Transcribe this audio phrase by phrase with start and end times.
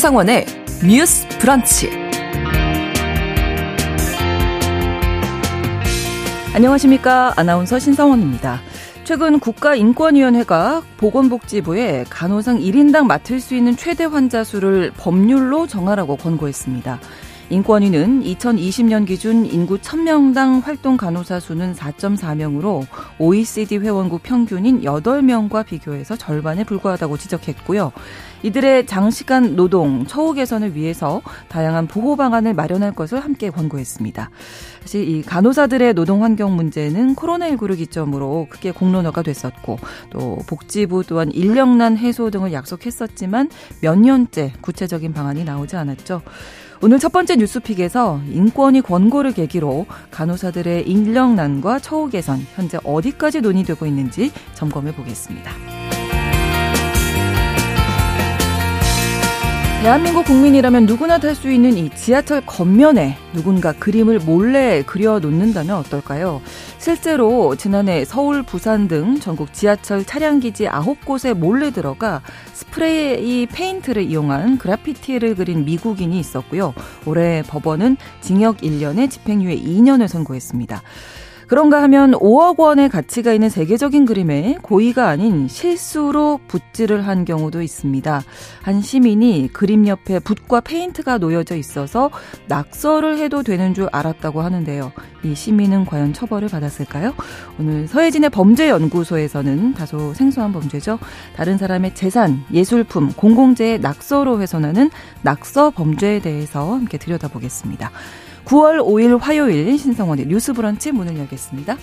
[0.00, 0.46] 신성원의
[0.88, 1.90] 뉴스 브런치.
[6.54, 7.34] 안녕하십니까.
[7.36, 8.62] 아나운서 신성원입니다.
[9.04, 16.98] 최근 국가인권위원회가 보건복지부에 간호상 1인당 맡을 수 있는 최대 환자 수를 법률로 정하라고 권고했습니다.
[17.50, 22.86] 인권위는 2020년 기준 인구 1000명당 활동 간호사 수는 4.4명으로
[23.18, 27.90] OECD 회원국 평균인 8명과 비교해서 절반에 불과하다고 지적했고요.
[28.44, 34.30] 이들의 장시간 노동, 처우 개선을 위해서 다양한 보호 방안을 마련할 것을 함께 권고했습니다.
[34.82, 39.78] 사실 이 간호사들의 노동 환경 문제는 코로나19를 기점으로 크게 공론화가 됐었고
[40.10, 43.50] 또 복지부 또한 인력난 해소 등을 약속했었지만
[43.82, 46.22] 몇 년째 구체적인 방안이 나오지 않았죠.
[46.82, 54.32] 오늘 첫 번째 뉴스픽에서 인권위 권고를 계기로 간호사들의 인력난과 처우 개선 현재 어디까지 논의되고 있는지
[54.54, 55.52] 점검해 보겠습니다.
[59.80, 66.42] 대한민국 국민이라면 누구나 탈 수 있는 이 지하철 겉면에 누군가 그림을 몰래 그려 놓는다면 어떨까요?
[66.76, 72.20] 실제로 지난해 서울, 부산 등 전국 지하철 차량기지 9곳에 몰래 들어가
[72.52, 76.74] 스프레이 페인트를 이용한 그래피티를 그린 미국인이 있었고요.
[77.06, 80.82] 올해 법원은 징역 1년에 집행유예 2년을 선고했습니다.
[81.50, 88.22] 그런가 하면 5억 원의 가치가 있는 세계적인 그림에 고의가 아닌 실수로 붓질을 한 경우도 있습니다.
[88.62, 92.10] 한 시민이 그림 옆에 붓과 페인트가 놓여져 있어서
[92.46, 94.92] 낙서를 해도 되는 줄 알았다고 하는데요.
[95.24, 97.14] 이 시민은 과연 처벌을 받았을까요?
[97.58, 101.00] 오늘 서혜진의 범죄연구소에서는 다소 생소한 범죄죠.
[101.34, 104.88] 다른 사람의 재산, 예술품, 공공재의 낙서로 훼손하는
[105.22, 107.90] 낙서 범죄에 대해서 함께 들여다보겠습니다.
[108.50, 111.76] 9월 5일 화요일 신성원의 뉴스 브런치 문을 열겠습니다.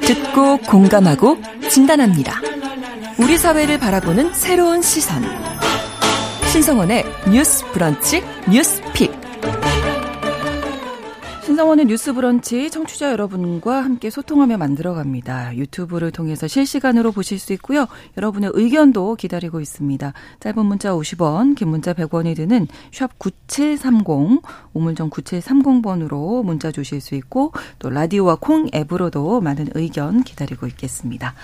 [0.00, 1.36] 듣고 공감하고
[1.68, 2.40] 진단합니다.
[3.18, 5.22] 우리 사회를 바라보는 새로운 시선.
[6.50, 9.17] 신성원의 뉴스 브런치 뉴스 픽.
[11.58, 15.56] 신성원의 뉴스 브런치 청취자 여러분과 함께 소통하며 만들어갑니다.
[15.56, 17.88] 유튜브를 통해서 실시간으로 보실 수 있고요.
[18.16, 20.12] 여러분의 의견도 기다리고 있습니다.
[20.38, 24.40] 짧은 문자 50원, 긴 문자 100원이 드는 샵 9730,
[24.72, 31.34] 우물정 9730번으로 문자 주실 수 있고 또 라디오와 콩 앱으로도 많은 의견 기다리고 있겠습니다.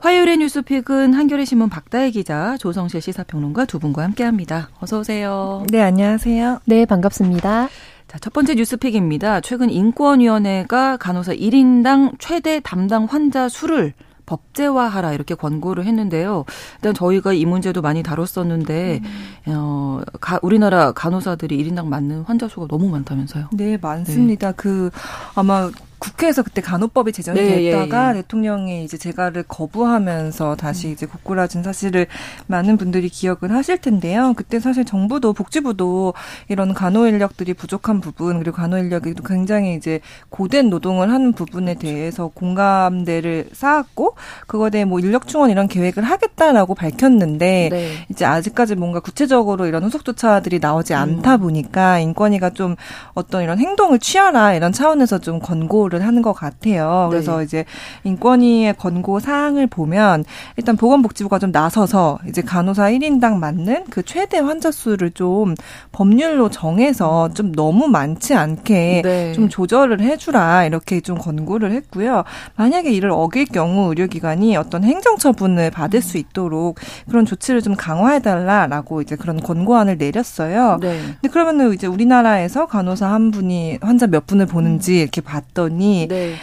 [0.00, 4.70] 화요일의 뉴스픽은 한겨레 신문 박다혜 기자, 조성실 시사평론가 두 분과 함께합니다.
[4.80, 5.64] 어서 오세요.
[5.70, 6.62] 네, 안녕하세요.
[6.64, 7.68] 네, 반갑습니다.
[8.12, 9.40] 자, 첫 번째 뉴스픽입니다.
[9.40, 13.94] 최근 인권위원회가 간호사 1인당 최대 담당 환자 수를
[14.26, 16.44] 법제화하라 이렇게 권고를 했는데요.
[16.76, 19.52] 일단 저희가 이 문제도 많이 다뤘었는데 음.
[19.54, 23.48] 어, 가, 우리나라 간호사들이 1인당 맞는 환자 수가 너무 많다면서요.
[23.54, 24.48] 네, 많습니다.
[24.48, 24.56] 네.
[24.58, 24.90] 그
[25.34, 25.70] 아마
[26.02, 28.22] 국회에서 그때 간호법이 제정이 네, 됐다가 예, 예.
[28.22, 30.92] 대통령이 이제 재가를 거부하면서 다시 음.
[30.92, 32.08] 이제 고꾸라진 사실을
[32.48, 34.32] 많은 분들이 기억을 하실 텐데요.
[34.36, 36.14] 그때 사실 정부도 복지부도
[36.48, 41.94] 이런 간호 인력들이 부족한 부분 그리고 간호 인력이 굉장히 이제 고된 노동을 하는 부분에 그렇죠.
[41.94, 44.16] 대해서 공감대를 쌓았고
[44.48, 47.92] 그거에 대해 뭐 인력 충원 이런 계획을 하겠다라고 밝혔는데 네.
[48.08, 51.40] 이제 아직까지 뭔가 구체적으로 이런 후속 조차들이 나오지 않다 음.
[51.40, 52.74] 보니까 인권위가 좀
[53.14, 57.08] 어떤 이런 행동을 취하라 이런 차원에서 좀 권고를 권고를 하는 것 같아요.
[57.10, 57.10] 네.
[57.10, 57.44] 그래서 네.
[57.44, 57.64] 이제
[58.04, 60.24] 인권위의 권고 사항을 보면
[60.56, 65.54] 일단 보건복지부가 좀 나서서 이제 간호사 1인당 맞는 그 최대 환자 수를 좀
[65.92, 69.32] 법률로 정해서 좀 너무 많지 않게 네.
[69.32, 72.24] 좀 조절을 해주라 이렇게 좀 권고를 했고요.
[72.56, 76.78] 만약에 이를 어길 경우 의료기관이 어떤 행정처분을 받을 수 있도록
[77.08, 80.78] 그런 조치를 좀 강화해달라라고 이제 그런 권고안을 내렸어요.
[80.80, 80.98] 네.
[81.20, 86.38] 근데 그러면은 이제 우리나라에서 간호사 한 분이 환자 몇 분을 보는지 이렇게 봤더니 네.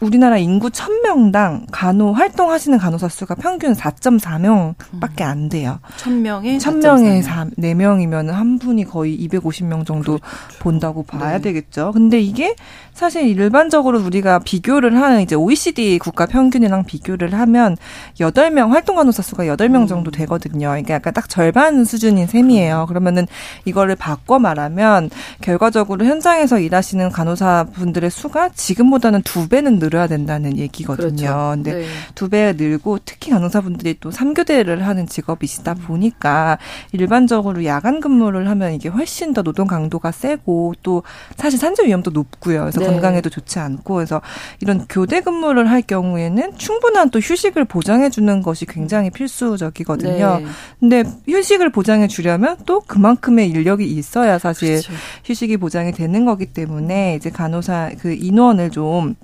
[0.00, 5.78] 우리나라 인구 1000명당 간호 활동하시는 간호사 수가 평균 4.4명밖에 안 돼요.
[5.98, 10.58] 1000명에 1000명에 4명이면 한 분이 거의 250명 정도 그렇죠.
[10.58, 11.42] 본다고 봐야 네.
[11.42, 11.92] 되겠죠.
[11.92, 12.54] 근데 이게
[12.94, 17.76] 사실 일반적으로 우리가 비교를 하는 이제 OECD 국가 평균이랑 비교를 하면
[18.18, 20.12] 8명 활동 간호사 수가 8명 정도 음.
[20.12, 20.68] 되거든요.
[20.68, 22.86] 그러니까 약간 딱 절반 수준인 셈이에요.
[22.88, 23.26] 그러면은
[23.66, 25.10] 이거를 바꿔 말하면
[25.42, 31.16] 결과적으로 현장에서 일하시는 간호사 분들의 수가 지금보다는 두 배는 늘 어야 된다는 얘기거든요.
[31.16, 31.50] 그렇죠.
[31.54, 31.86] 근데 네.
[32.14, 35.76] 두배 늘고 특히 간호사분들이 또 3교대를 하는 직업이시다 음.
[35.86, 36.58] 보니까
[36.92, 41.02] 일반적으로 야간 근무를 하면 이게 훨씬 더 노동 강도가 세고 또
[41.36, 42.60] 사실 산재 위험도 높고요.
[42.60, 42.86] 그래서 네.
[42.86, 44.20] 건강에도 좋지 않고 그래서
[44.60, 50.40] 이런 교대 근무를 할 경우에는 충분한 또 휴식을 보장해 주는 것이 굉장히 필수적이거든요.
[50.40, 50.46] 네.
[50.78, 54.92] 근데 휴식을 보장해 주려면 또 그만큼의 인력이 있어야 사실 그렇죠.
[55.24, 59.14] 휴식이 보장이 되는 거기 때문에 이제 간호사 그 인원을 좀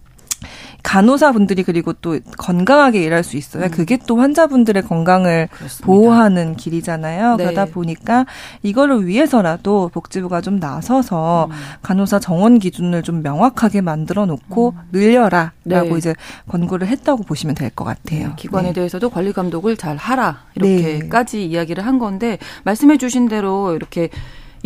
[0.87, 3.65] 간호사분들이 그리고 또 건강하게 일할 수 있어요.
[3.65, 3.71] 음.
[3.71, 5.85] 그게 또 환자분들의 건강을 그렇습니다.
[5.85, 7.35] 보호하는 길이잖아요.
[7.37, 7.45] 네.
[7.45, 8.25] 그러다 보니까
[8.63, 11.57] 이거를 위해서라도 복지부가 좀 나서서 음.
[11.83, 14.81] 간호사 정원 기준을 좀 명확하게 만들어 놓고 음.
[14.93, 15.91] 늘려라라고 네.
[15.99, 16.15] 이제
[16.49, 18.29] 권고를 했다고 보시면 될 것 같아요.
[18.29, 18.33] 네.
[18.37, 18.75] 기관에 네.
[18.75, 21.43] 대해서도 관리 감독을 잘 하라 이렇게까지 네.
[21.47, 24.09] 이야기를 한 건데 말씀해 주신 대로 이렇게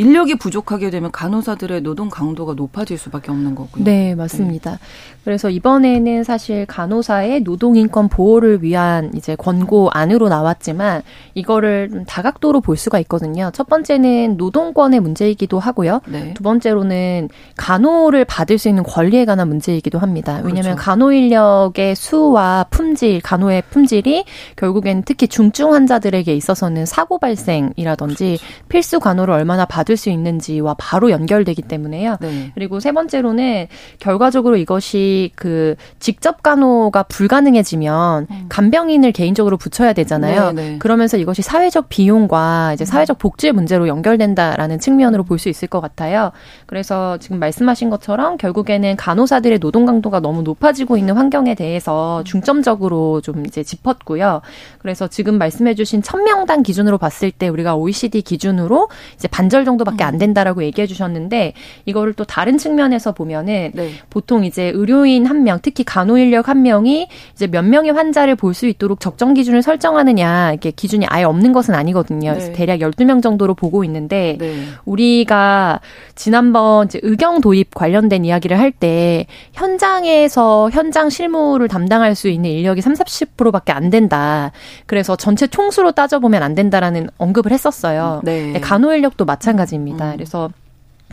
[0.00, 3.84] 인력이 부족하게 되면 간호사들의 노동 강도가 높아질 수밖에 없는 거고요.
[3.84, 4.70] 네, 맞습니다.
[4.72, 4.78] 네.
[5.24, 11.02] 그래서 이번에는 사실 간호사의 노동 인권 보호를 위한 이제 권고 안으로 나왔지만
[11.34, 13.50] 이거를 좀 다각도로 볼 수가 있거든요.
[13.52, 16.00] 첫 번째는 노동권의 문제이기도 하고요.
[16.08, 16.32] 네.
[16.32, 20.36] 두 번째로는 간호를 받을 수 있는 권리에 관한 문제이기도 합니다.
[20.36, 20.76] 왜냐하면 그렇죠.
[20.76, 24.24] 간호 인력의 수와 품질, 간호의 품질이
[24.56, 28.66] 결국엔 특히 중증 환자들에게 있어서는 사고 발생이라든지 그렇죠.
[28.70, 32.16] 필수 간호를 얼마나 받을 받을 수 있는지와 바로 연결되기 때문에요.
[32.20, 32.52] 네.
[32.54, 33.66] 그리고 세 번째로는
[33.98, 38.46] 결과적으로 이것이 그 직접 간호가 불가능해지면 음.
[38.48, 40.52] 간병인을 개인적으로 붙여야 되잖아요.
[40.52, 40.78] 네, 네.
[40.78, 46.32] 그러면서 이것이 사회적 비용과 이제 사회적 복지의 문제로 연결된다라는 측면으로 볼 수 있을 것 같아요.
[46.66, 53.46] 그래서 지금 말씀하신 것처럼 결국에는 간호사들의 노동 강도가 너무 높아지고 있는 환경에 대해서 중점적으로 좀
[53.46, 54.42] 이제 짚었고요.
[54.80, 60.18] 그래서 지금 말씀해주신 천명당 기준으로 봤을 때 우리가 OECD 기준으로 이제 반절 정도밖에 안 음.
[60.18, 61.54] 된다라고 얘기해 주셨는데
[61.86, 63.90] 이거를 또 다른 측면에서 보면은 네.
[64.10, 68.50] 보통 이제 의료인 한 명, 특히 간호 인력 한 명이 이제 몇 명의 환자를 볼
[68.50, 72.30] 수 있도록 적정 기준을 설정하느냐 이게 기준이 아예 없는 것은 아니거든요.
[72.32, 72.52] 그래서 네.
[72.52, 74.64] 대략 12명 정도로 보고 있는데 네.
[74.84, 75.80] 우리가
[76.16, 82.80] 지난번 이제 의경 도입 관련된 이야기를 할 때 현장에서 현장 실무를 담당할 수 있는 인력이
[82.80, 84.52] 3, 40%밖에 안 된다.
[84.86, 88.20] 그래서 전체 총수로 따져보면 안 된다라는 언급을 했었어요.
[88.24, 88.58] 네.
[88.60, 90.10] 간호 인력도 마찬가지 마찬가지입니다.
[90.10, 90.16] 음.
[90.16, 90.50] 그래서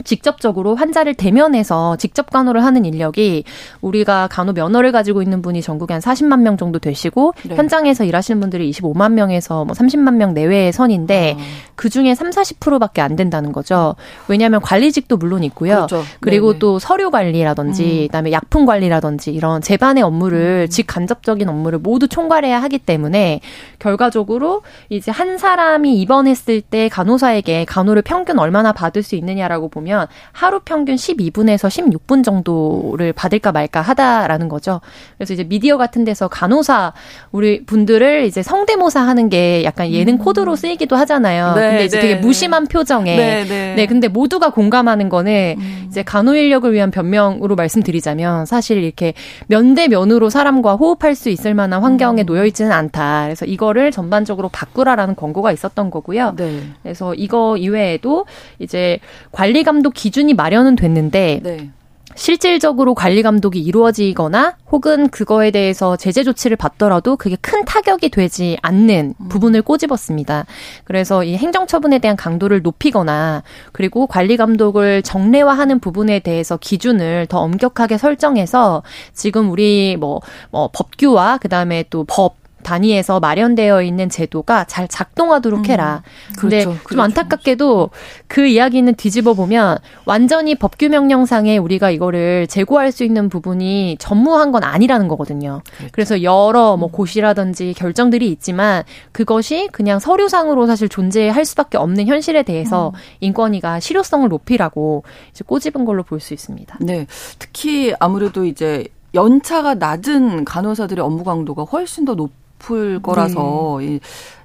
[0.04, 3.44] 직접적으로 환자를 대면해서 직접 간호를 하는 인력이
[3.82, 7.56] 우리가 간호 면허를 가지고 있는 분이 전국에 한 40만 명 정도 되시고 네.
[7.56, 11.42] 현장에서 일하시는 분들이 25만 명에서 뭐 30만 명 내외의 선인데 아.
[11.76, 13.96] 그 중에 3, 40%밖에 안 된다는 거죠.
[14.28, 15.88] 왜냐하면 관리직도 물론 있고요.
[15.88, 16.04] 그렇죠.
[16.20, 16.60] 그리고 네네.
[16.60, 18.08] 또 서류 관리라든지 음.
[18.08, 20.70] 그다음에 약품 관리라든지 이런 재반의 업무를 음.
[20.70, 23.42] 직간접적인 업무를 모두 총괄해야 하기 때문에
[23.80, 30.08] 결과적으로 이제 한 사람이 입원했을 때 간호사에게 간호를 평균 얼마나 받을 수 있느냐라고 보면 보면
[30.34, 34.82] 하루 평균 12분에서 16분 정도를 받을까 말까 하다라는 거죠.
[35.18, 36.94] 그래서 이제 미디어 같은 데서 간호사
[37.32, 40.18] 우리 분들을 이제 성대모사 하는 게 약간 예능 음.
[40.20, 41.56] 코드로 쓰이기도 하잖아요.
[41.56, 42.22] 네, 근데 이제 네, 되게 네.
[42.22, 43.86] 무심한 표정에 네, 네, 네.
[43.88, 45.86] 근데 모두가 공감하는 거는 음.
[45.88, 49.14] 이제 간호 인력을 위한 변명으로 말씀드리자면 사실 이렇게
[49.48, 52.26] 면대 면으로 사람과 호흡할 수 있을 만한 환경에 음.
[52.26, 53.24] 놓여 있지는 않다.
[53.24, 56.34] 그래서 이거를 전반적으로 바꾸라라는 권고가 있었던 거고요.
[56.36, 56.62] 네.
[56.84, 58.26] 그래서 이거 이외에도
[58.60, 59.00] 이제
[59.32, 61.70] 관리 감 감독 기준이 마련은 됐는데 네.
[62.16, 69.14] 실질적으로 관리 감독이 이루어지거나 혹은 그거에 대해서 제재 조치를 받더라도 그게 큰 타격이 되지 않는
[69.20, 69.30] 음.
[69.30, 70.48] 부분을 꼬집었습니다.
[70.84, 78.00] 그래서 이 행정처분에 대한 강도를 높이거나 그리고 관리 감독을 정례화하는 부분에 대해서 기준을 더 엄격하게
[78.00, 78.82] 설정해서
[79.14, 85.60] 지금 우리 뭐, 뭐 법규와 그 다음에 또 법 단위에서 마련되어 있는 제도가 잘 작동하도록
[85.60, 85.66] 음.
[85.66, 86.04] 해라.
[86.30, 86.90] 음, 근데 그렇죠, 그렇죠.
[86.90, 87.90] 좀 안타깝게도
[88.28, 94.64] 그 이야기는 뒤집어 보면 완전히 법규 명령상에 우리가 이거를 제고할 수 있는 부분이 전무한 건
[94.64, 95.62] 아니라는 거거든요.
[95.78, 95.92] 그렇죠.
[95.94, 98.84] 그래서 여러 뭐 고시라든지 결정들이 있지만
[99.14, 103.00] 그것이 그냥 서류상으로 사실 존재할 수밖에 없는 현실에 대해서 음.
[103.22, 106.78] 인권위가 실효성을 높이라고 이제 꼬집은 걸로 볼 수 있습니다.
[106.82, 107.06] 네.
[107.38, 112.32] 특히 아무래도 이제 연차가 낮은 간호사들의 업무 강도가 훨씬 더 높.
[112.58, 114.00] 높을 거라서 네.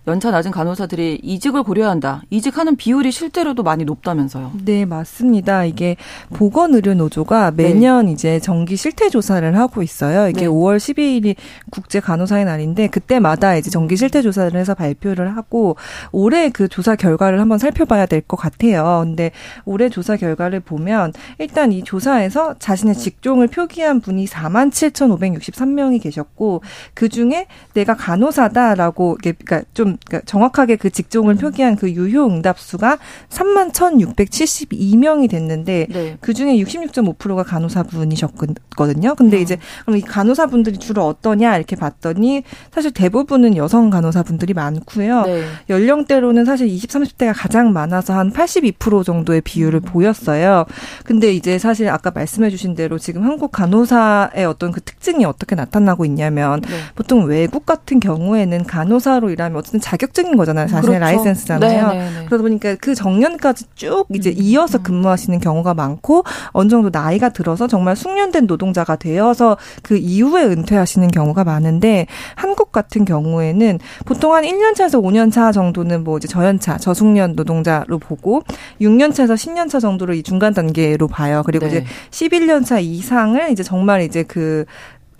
[0.08, 2.22] 연차 낮은 간호사들이 이직을 고려야 한다.
[2.30, 4.50] 이직하는 비율이 실제로도 많이 높다면서요.
[4.64, 5.64] 네, 맞습니다.
[5.64, 5.96] 이게
[6.34, 8.12] 보건의료노조가 매년 네.
[8.12, 10.28] 이제 정기 실태 조사를 하고 있어요.
[10.28, 10.46] 이게 네.
[10.48, 11.36] 5월 12일이
[11.70, 15.76] 국제 간호사의 날인데 그때마다 이제 정기 실태 조사를 해서 발표를 하고
[16.10, 19.02] 올해 그 조사 결과를 한번 살펴봐야 될 것 같아요.
[19.04, 19.30] 근데
[19.64, 26.62] 올해 조사 결과를 보면 일단 이 조사에서 자신의 직종을 표기한 분이 4만 7,563명이 계셨고
[26.94, 31.38] 그 중에 내가 간호사다라고 그러니까 좀 그러니까 정확하게 그 직종을 음.
[31.38, 36.16] 표기한 그 유효 응답 수가 3만 1,672명이 됐는데 네.
[36.20, 39.14] 그 중에 66.5%가 간호사분이셨거든요.
[39.14, 39.40] 근데 어.
[39.40, 45.22] 이제 그럼 이 간호사분들이 주로 어떠냐 이렇게 봤더니 사실 대부분은 여성 간호사분들이 많고요.
[45.22, 45.44] 네.
[45.68, 49.82] 연령대로는 사실 20, 30대가 가장 많아서 한 82% 정도의 비율을 음.
[49.82, 50.64] 보였어요.
[51.04, 56.04] 근데 이제 사실 아까 말씀해 주신 대로 지금 한국 간호사의 어떤 그 특징이 어떻게 나타나고
[56.04, 56.68] 있냐면 네.
[56.94, 60.66] 보통 외국 같은 경우에는 간호사로 일하면 어쨌든 자격증인 거잖아요.
[60.68, 61.16] 자신의 그렇죠.
[61.16, 61.88] 라이센스잖아요.
[61.88, 62.10] 네네네.
[62.10, 62.26] 네, 네.
[62.26, 64.34] 그러다 보니까 그 정년까지 쭉 이제 음.
[64.38, 64.82] 이어서 음.
[64.82, 71.44] 근무하시는 경우가 많고 어느 정도 나이가 들어서 정말 숙련된 노동자가 되어서 그 이후에 은퇴하시는 경우가
[71.44, 77.34] 많은데 한국 같은 경우에는 보통 한 1년 차에서 5년 차 정도는 뭐 이제 저연차, 저숙련
[77.34, 78.42] 노동자로 보고
[78.80, 81.42] 6년 차에서 10년 차 정도를 이 중간 단계로 봐요.
[81.44, 81.84] 그리고 네.
[82.10, 84.64] 이제 11년 차 이상을 이제 정말 이제 그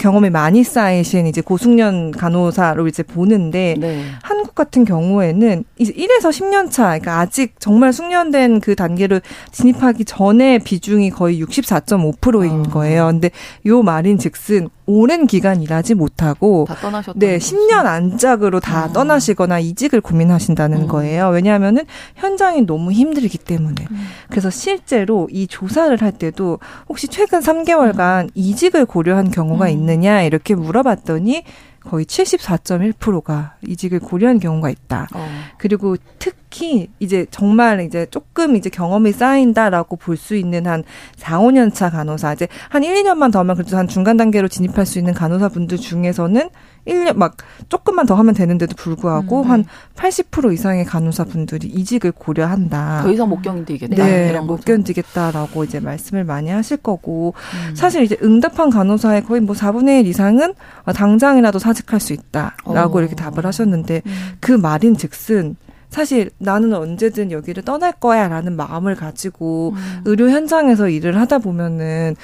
[0.03, 4.03] 경험이 많이 쌓이신 이제 고숙련 간호사로 이제 보는데 네.
[4.25, 9.21] 한국 같은 경우에는 이제 1에서 10년 차, 그러니까 아직 정말 숙련된 그 단계로
[9.53, 12.71] 진입하기 전에 비중이 거의 64.5%인 아.
[12.71, 13.07] 거예요.
[13.07, 13.31] 근데
[13.67, 17.19] 요 말인 즉슨 오랜 기간 일하지 못하고 다 떠나셨다.
[17.19, 18.93] 네, 10년 안짝으로 다 아.
[18.93, 20.89] 떠나시거나 이직을 고민하신다는 음.
[20.89, 21.29] 거예요.
[21.29, 21.85] 왜냐하면은
[22.17, 23.87] 현장이 너무 힘들기 때문에.
[23.91, 24.07] 음.
[24.29, 26.59] 그래서 실제로 이 조사를 할 때도
[26.89, 28.31] 혹시 최근 3개월간 음.
[28.35, 29.71] 이직을 고려한 경우가 음.
[29.71, 31.45] 있느냐 이렇게 물어봤더니
[31.85, 35.09] 거의 74.1%가 이직을 고려한 경우가 있다.
[35.15, 35.29] 어.
[35.59, 40.85] 그리고 특히 이제 정말 이제 조금 이제 경험이 쌓인다라고 볼 수 있는 한
[41.17, 44.87] 4, 5년 차 간호사, 이제 한 1, 2년만 더 하면 그래도 한 중간 단계로 진입할
[44.87, 46.51] 수 있는 간호사분들 중에서는
[46.87, 47.37] 1년 막
[47.69, 49.65] 조금만 더 하면 되는데도 불구하고 음, 네.
[49.97, 53.03] 한80% 이상의 간호사 분들이 이직을 고려한다.
[53.03, 53.95] 더 이상 못 견디겠다.
[53.95, 54.65] 네, 못 거죠.
[54.65, 57.35] 견디겠다라고 이제 말씀을 많이 하실 거고
[57.69, 57.75] 음.
[57.75, 60.55] 사실 이제 응답한 간호사의 거의 뭐 4분의 1 이상은
[60.95, 63.01] 당장이라도 사직할 수 있다라고 어.
[63.01, 64.13] 이렇게 답을 하셨는데 음.
[64.41, 65.57] 그 말인 즉슨
[65.93, 70.01] 사실 나는 언제든 여기를 떠날 거야 라는 마음을 가지고 음.
[70.07, 72.17] 의료 현장에서 일을 하다 보면은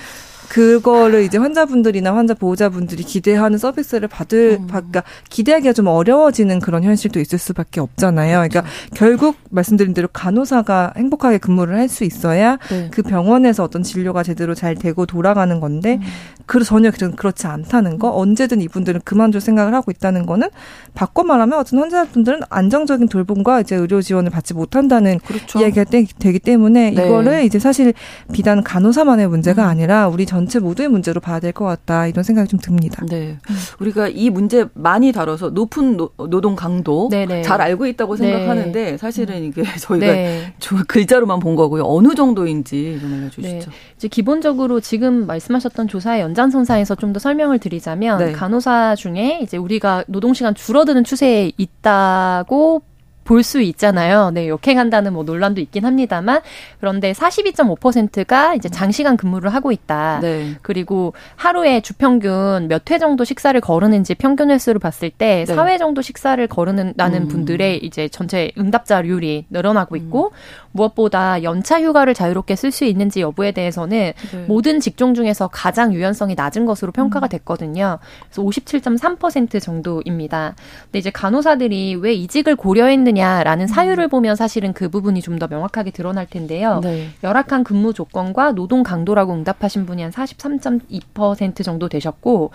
[0.49, 4.67] 그거를 이제 환자분들이나 환자 보호자분들이 기대하는 서비스를 받을, 음.
[4.67, 8.39] 그러니까 기대하기가 좀 어려워지는 그런 현실도 있을 수밖에 없잖아요.
[8.39, 8.77] 그러니까 그렇죠.
[8.95, 12.89] 결국 말씀드린 대로 간호사가 행복하게 근무를 할 수 있어야 네.
[12.93, 16.07] 그 병원에서 어떤 진료가 제대로 잘 되고 돌아가는 건데 음.
[16.49, 20.49] 그 전혀 그렇지 않다는 거 언제든 이분들은 그만둘 생각을 하고 있다는 거는
[20.95, 25.61] 바꿔 말하면 어떤 환자분들은 안정적인 돌봄과 이제 의료 지원을 받지 못한다는 그렇죠.
[25.61, 27.07] 이야기가 되기 때문에 네.
[27.07, 27.93] 이거를 이제 사실
[28.33, 29.69] 비단 간호사만의 문제가 음.
[29.69, 33.05] 아니라 우리 전 전체 모두의 문제로 봐야 될 것 같다 이런 생각이 좀 듭니다.
[33.09, 33.39] 네,
[33.81, 37.43] 우리가 이 문제 많이 다뤄서 높은 노, 동 강도 네네.
[37.43, 38.31] 잘 알고 있다고 네.
[38.31, 40.55] 생각하는데 사실은 이게 저희가 네.
[40.87, 41.83] 글자로만 본 거고요.
[41.85, 43.71] 어느 정도인지 좀 알려주시죠.
[43.71, 43.77] 네.
[43.97, 48.33] 이제 기본적으로 지금 말씀하셨던 조사의 연장선상에서 좀 더 설명을 드리자면 네.
[48.33, 52.83] 간호사 중에 이제 우리가 노동 시간 줄어드는 추세에 있다고
[53.29, 54.31] 볼 수 있잖아요.
[54.33, 56.41] 네, 역행한다는 뭐 논란도 있긴 합니다만
[56.81, 60.21] 그런데 42.5%가 이제 장시간 근무를 하고 있다.
[60.21, 60.55] 네.
[60.63, 65.55] 그리고 하루에 주평균 몇 회 정도 식사를 거르는지 평균 횟수를 봤을 때 네.
[65.55, 67.29] 4회 정도 식사를 거르는 나는 음.
[67.29, 69.97] 분들의 이제 전체 응답자율이 늘어나고 음.
[69.99, 70.33] 있고 음.
[70.73, 74.45] 무엇보다 연차 휴가를 자유롭게 쓸 수 있는지 여부에 대해서는 네.
[74.47, 77.29] 모든 직종 중에서 가장 유연성이 낮은 것으로 평가가 음.
[77.29, 77.99] 됐거든요.
[78.31, 80.55] 그래서 57.3% 정도입니다.
[80.85, 83.67] 근데 이제 간호사들이 왜 이직을 고려했느냐 거냐라는 음.
[83.67, 86.81] 사유를 보면 사실은 그 부분이 좀 더 명확하게 드러날 텐데요.
[86.83, 87.11] 네.
[87.23, 92.51] 열악한 근무 조건과 노동 강도라고 응답하신 분이 한 43.2% 정도 되셨고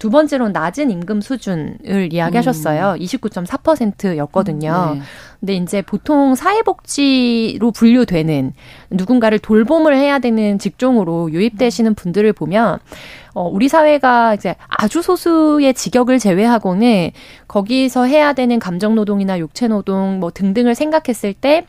[0.00, 2.94] 두 번째로는 낮은 임금 수준을 이야기하셨어요.
[2.94, 2.98] 음.
[2.98, 4.94] 29.4%였거든요.
[4.96, 5.02] 네.
[5.44, 8.54] 근데 이제 보통 사회복지로 분류되는
[8.90, 12.78] 누군가를 돌봄을 해야 되는 직종으로 유입되시는 분들을 보면
[13.34, 17.10] 어, 우리 사회가 이제 아주 소수의 직역을 제외하고는
[17.46, 21.66] 거기서 해야 되는 감정노동이나 육체노동 뭐 등등을 생각했을 때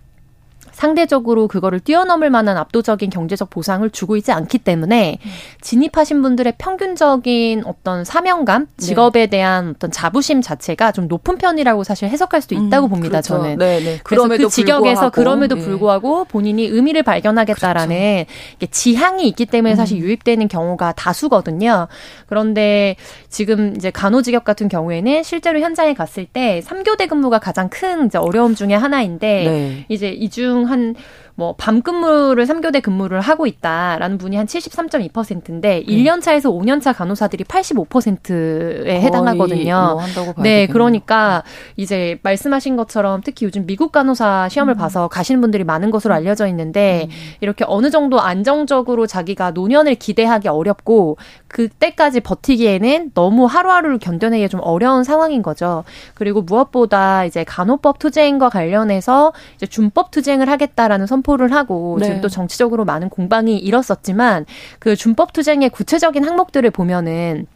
[0.75, 5.20] 상대적으로 그거를 뛰어넘을 만한 압도적인 경제적 보상을 주고 있지 않기 때문에
[5.62, 8.86] 진입하신 분들의 평균적인 어떤 사명감, 네.
[8.86, 9.27] 직업에 네.
[9.27, 13.22] 대한 어떤 자부심 자체가 좀 높은 편이라고 사실 해석할 수도 있다고 음, 봅니다.
[13.22, 13.38] 그렇죠.
[13.38, 13.58] 저는.
[13.58, 14.00] 네, 네.
[14.03, 15.12] 그래서 그 직역에서 불구하고.
[15.12, 15.62] 그럼에도 예.
[15.62, 18.25] 불구하고 본인이 의미를 발견하겠다라는
[18.60, 18.72] 그렇죠.
[18.72, 20.03] 지향이 있기 때문에 사실 음.
[20.03, 21.88] 유입되는 경우가 다수거든요.
[22.27, 22.98] 그런데
[23.29, 28.74] 지금 이제 간호직역 같은 경우에는 실제로 현장에 갔을 때 3교대 근무가 가장 큰 어려움 중에
[28.74, 29.86] 하나인데 네.
[29.88, 30.95] 이제 이중 한
[31.38, 35.86] 뭐 밤 근무를 3교대 근무를 하고 있다라는 분이 한 73.2%인데 네.
[35.86, 40.00] 1년 차에서 5년 차 간호사들이 85%에 해당하거든요.
[40.36, 41.43] 뭐 네, 그러니까
[41.75, 44.77] 이제 말씀하신 것처럼 특히 요즘 미국 간호사 시험을 음.
[44.77, 47.15] 봐서 가시는 분들이 많은 것으로 알려져 있는데 음.
[47.41, 51.17] 이렇게 어느 정도 안정적으로 자기가 노년을 기대하기 어렵고
[51.56, 55.84] 그때까지 버티기에는 너무 하루하루를 견뎌내기 좀 어려운 상황인 거죠.
[56.14, 62.06] 그리고 무엇보다 이제 간호법 투쟁과 관련해서 이제 준법 투쟁을 하겠다라는 선 선포를 하고 네.
[62.06, 64.46] 지금 또 정치적으로 많은 공방이 일었었지만
[64.80, 67.48] 그 준법 투쟁의 구체적인 항목들을 보면은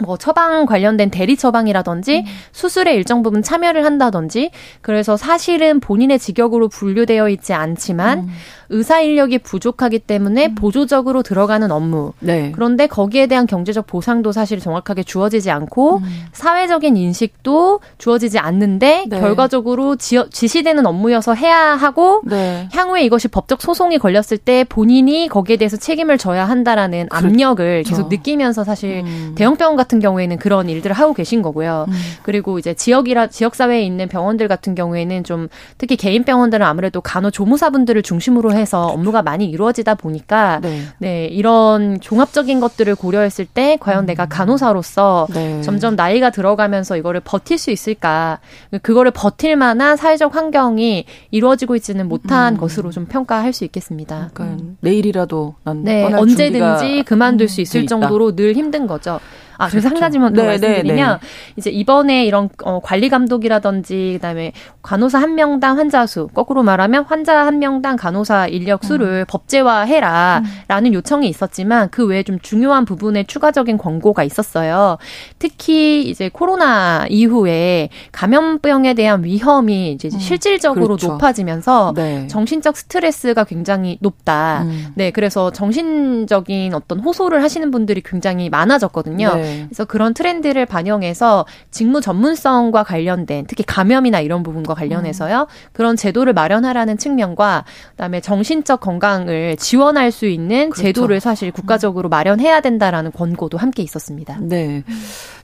[0.00, 2.24] 뭐 처방 관련된 대리 처방이라든지 음.
[2.52, 8.28] 수술에 일정 부분 참여를 한다든지 그래서 사실은 본인의 직역으로 분류되어 있지 않지만 음.
[8.70, 10.54] 의사 인력이 부족하기 때문에 음.
[10.54, 12.12] 보조적으로 들어가는 업무.
[12.20, 12.52] 네.
[12.54, 16.24] 그런데 거기에 대한 경제적 보상도 사실 정확하게 주어지지 않고 음.
[16.32, 19.20] 사회적인 인식도 주어지지 않는데 네.
[19.20, 22.68] 결과적으로 지, 지시되는 업무여서 해야 하고 네.
[22.72, 27.26] 향후에 이것이 법적 소송이 걸렸을 때 본인이 거기에 대해서 책임을 져야 한다라는 그렇죠.
[27.26, 29.32] 압력을 계속 느끼면서 사실 음.
[29.34, 31.86] 대형 병원 같은 경우에는 그런 일들을 하고 계신 거고요.
[31.88, 31.94] 음.
[32.22, 35.48] 그리고 이제 지역이라 지역 사회에 있는 병원들 같은 경우에는 좀
[35.78, 42.00] 특히 개인 병원들은 아무래도 간호 조무사분들을 중심으로 해서 업무가 많이 이루어지다 보니까 네, 네 이런
[42.00, 44.06] 종합적인 것들을 고려했을 때 과연 음.
[44.06, 45.62] 내가 간호사로서 네.
[45.62, 48.40] 점점 나이가 들어가면서 이거를 버틸 수 있을까?
[48.82, 52.58] 그거를 버틸 만한 사회적 환경이 이루어지고 있지는 못한 음.
[52.58, 54.30] 것으로 좀 평가할 수 있겠습니다.
[54.34, 54.76] 그러니까 음.
[54.80, 59.20] 내일이라도 난 네, 언제든지 그만둘 수 있을 정도로 늘 힘든 거죠.
[59.58, 59.96] 아, 그래서 그렇죠.
[59.96, 61.52] 한 가지만 더 네, 말씀드리면 네, 네.
[61.56, 67.44] 이제 이번에 이런 어, 관리 감독이라든지 그다음에 간호사 한 명당 환자 수 거꾸로 말하면 환자
[67.44, 69.24] 한 명당 간호사 인력 수를 음.
[69.28, 70.44] 법제화해라라는
[70.86, 70.94] 음.
[70.94, 74.96] 요청이 있었지만 그 외에 좀 중요한 부분에 추가적인 권고가 있었어요.
[75.40, 80.18] 특히 이제 코로나 이후에 감염병에 대한 위험이 이제 음.
[80.20, 81.08] 실질적으로 그렇죠.
[81.08, 82.28] 높아지면서 네.
[82.28, 84.62] 정신적 스트레스가 굉장히 높다.
[84.62, 84.86] 음.
[84.94, 89.47] 네, 그래서 정신적인 어떤 호소를 하시는 분들이 굉장히 많아졌거든요.
[89.48, 89.58] 네.
[89.58, 89.66] 네.
[89.68, 95.40] 그래서 그런 트렌드를 반영해서 직무 전문성과 관련된 특히 감염이나 이런 부분과 관련해서요.
[95.42, 95.70] 음.
[95.72, 100.82] 그런 제도를 마련하라는 측면과 그다음에 정신적 건강을 지원할 수 있는 그렇죠.
[100.82, 104.38] 제도를 사실 국가적으로 마련해야 된다라는 권고도 함께 있었습니다.
[104.40, 104.84] 네.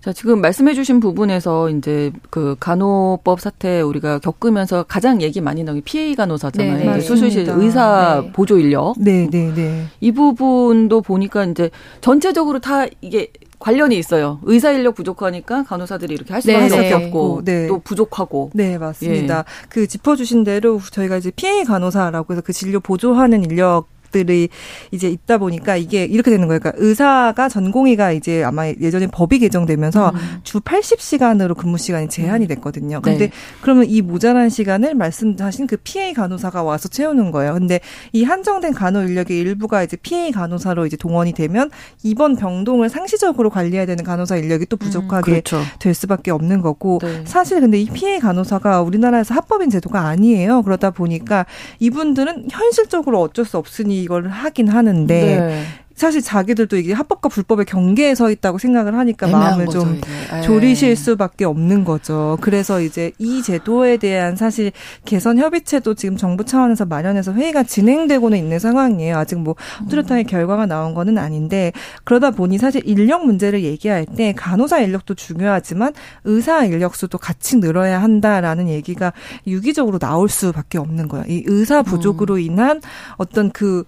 [0.00, 5.82] 자, 지금 말씀해 주신 부분에서 이제 그 간호법 사태 우리가 겪으면서 가장 얘기 많이 나오는
[5.82, 6.96] PA 간호사잖아요.
[6.96, 8.32] 네, 수술실 의사 네.
[8.32, 8.94] 보조 인력.
[8.98, 9.86] 네, 네, 네.
[10.00, 11.70] 이 부분도 보니까 이제
[12.02, 13.28] 전체적으로 다 이게
[13.64, 14.40] 관련이 있어요.
[14.42, 16.92] 의사 인력 부족하니까 간호사들이 이렇게 할 수밖에 네, 네.
[16.92, 17.66] 없고 네.
[17.66, 18.50] 또 부족하고.
[18.52, 19.38] 네, 맞습니다.
[19.38, 19.66] 예.
[19.70, 24.48] 그 짚어주신 대로 저희가 이제 PA 간호사라고 해서 그 진료 보조하는 인력 것들이
[24.92, 26.60] 이제 있다 보니까 이게 이렇게 되는 거예요.
[26.60, 30.40] 그러니까 의사가 전공의가 이제 아마 예전에 법이 개정되면서 음.
[30.44, 33.00] 주 80시간으로 근무 시간이 제한이 됐거든요.
[33.02, 33.32] 근데 네.
[33.60, 37.54] 그러면 이 모자란 시간을 말씀하신 그 PA 간호사가 와서 채우는 거예요.
[37.54, 37.80] 근데
[38.12, 41.70] 이 한정된 간호 인력의 일부가 이제 PA 간호사로 이제 동원이 되면
[42.02, 45.60] 이번 병동을 상시적으로 관리해야 되는 간호사 인력이 또 부족하게 음, 그렇죠.
[45.80, 47.22] 될 수밖에 없는 거고 네.
[47.24, 50.62] 사실 근데 이 PA 간호사가 우리나라에서 합법인 제도가 아니에요.
[50.62, 51.46] 그러다 보니까
[51.80, 55.64] 이분들은 현실적으로 어쩔 수 없으니 이걸 하긴 하는데 네.
[55.94, 60.42] 사실 자기들도 이게 합법과 불법의 경계에 서 있다고 생각을 하니까 마음을 거죠, 좀 이제.
[60.42, 62.36] 조리실 수밖에 없는 거죠.
[62.40, 64.72] 그래서 이제 이 제도에 대한 사실
[65.04, 69.16] 개선 협의체도 지금 정부 차원에서 마련해서 회의가 진행되고는 있는 상황이에요.
[69.16, 69.54] 아직 뭐
[69.88, 75.92] 뚜렷하게 결과가 나온 거는 아닌데 그러다 보니 사실 인력 문제를 얘기할 때 간호사 인력도 중요하지만
[76.24, 79.12] 의사 인력 수도 같이 늘어야 한다라는 얘기가
[79.46, 81.24] 유기적으로 나올 수밖에 없는 거예요.
[81.28, 82.40] 이 의사 부족으로 음.
[82.40, 82.80] 인한
[83.16, 83.84] 어떤 그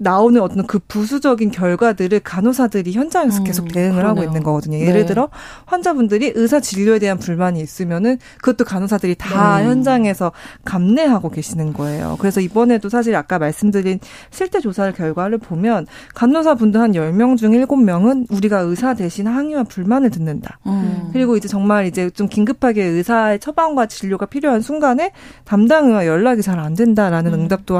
[0.00, 4.08] 나오는 어떤 그 부수적인 결과들을 간호사들이 현장에서 음, 계속 대응을 그러네요.
[4.08, 4.78] 하고 있는 거거든요.
[4.78, 5.06] 예를 네.
[5.06, 5.28] 들어
[5.66, 9.66] 환자분들이 의사 진료에 대한 불만이 있으면은 그것도 간호사들이 다 네.
[9.66, 10.30] 현장에서
[10.64, 12.16] 감내하고 계시는 거예요.
[12.20, 13.98] 그래서 이번에도 사실 아까 말씀드린
[14.30, 20.60] 실태 조사 결과를 보면 간호사분들 한 10명 중 7명은 우리가 의사 대신 항의와 불만을 듣는다.
[20.66, 21.10] 음.
[21.12, 25.12] 그리고 이제 정말 이제 좀 긴급하게 의사의 처방과 진료가 필요한 순간에
[25.44, 27.40] 담당 의와 연락이 잘 안 된다라는 음.
[27.40, 27.74] 응답도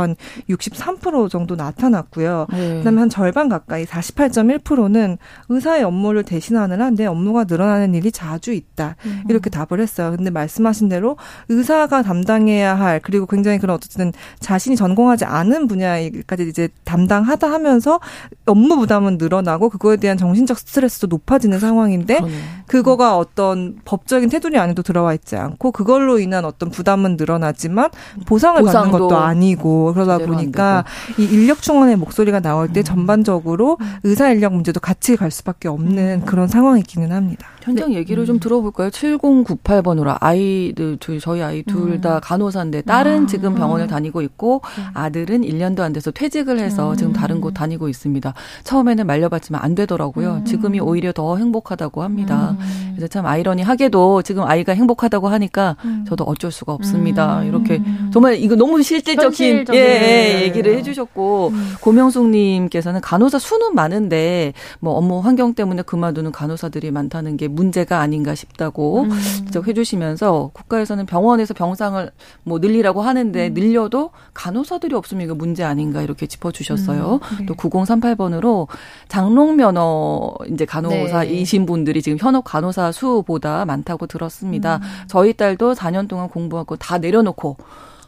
[0.49, 2.47] 한63% 정도 나타났고 나왔고요.
[2.51, 2.79] 네.
[2.79, 5.19] 그다음에 한 절반 가까이 48.1%는
[5.49, 8.97] 의사의 업무를 대신하느라 내 업무가 늘어나는 일이 자주 있다.
[9.07, 9.23] 음.
[9.29, 10.15] 이렇게 답을 했어요.
[10.17, 11.17] 근데 말씀하신 대로
[11.49, 18.01] 의사가 담당해야 할 그리고 굉장히 그런 어쨌든 자신이 전공하지 않은 분야까지 이제 담당하다 하면서
[18.47, 22.35] 업무 부담은 늘어나고 그거에 대한 정신적 스트레스도 높아지는 상황인데 그러네.
[22.67, 27.91] 그거가 어떤 법적인 테두리 안에도 들어와 있지 않고 그걸로 인한 어떤 부담은 늘어나지만
[28.27, 30.85] 보상을 받는 것도 아니고 그러다 보니까
[31.19, 32.85] 이 인력 충원의 목소리가 나올 때 음.
[32.85, 33.87] 전반적으로 음.
[34.03, 36.27] 의사 인력 문제도 같이 갈 수밖에 없는 음.
[36.27, 37.47] 그런 상황이기는 합니다.
[37.63, 37.97] 현장 네.
[37.97, 38.89] 얘기를 좀 들어볼까요?
[38.91, 43.27] 7098번으로 아이들 저희 아이 둘다 간호사인데 딸은 아.
[43.27, 44.63] 지금 병원을 다니고 있고
[44.95, 48.33] 아들은 1년도 안 돼서 퇴직을 해서 지금 다른 곳 다니고 있습니다.
[48.65, 50.43] 처음에는 말려봤지만 안 되더라고요.
[50.47, 52.57] 지금이 오히려 더 행복하다고 합니다.
[52.91, 57.45] 그래서 참 아이러니하게도 지금 아이가 행복하다고 하니까 저도 어쩔 수가 없습니다.
[57.45, 65.21] 이렇게 정말 이거 너무 실질적인 예, 예, 얘기를 해주셨고 고명숙님께서는 간호사 수는 많은데 뭐 업무
[65.21, 69.11] 환경 때문에 그만두는 간호사들이 많다는 게 문제가 아닌가 싶다고 음.
[69.47, 72.11] 지적해 주시면서 국가에서는 병원에서 병상을
[72.45, 73.55] 뭐 늘리라고 하는데 음.
[73.55, 77.21] 늘려도 간호사들이 없으면 이거 문제 아닌가 이렇게 짚어 주셨어요.
[77.23, 77.37] 음.
[77.41, 77.47] 네.
[77.47, 78.69] 또 9038번으로
[79.09, 81.67] 장롱 면허 이제 간호사이신 네.
[81.67, 84.77] 분들이 지금 현업 간호사 수보다 많다고 들었습니다.
[84.77, 84.83] 음.
[85.09, 87.57] 저희 딸도 4년 동안 공부하고 다 내려놓고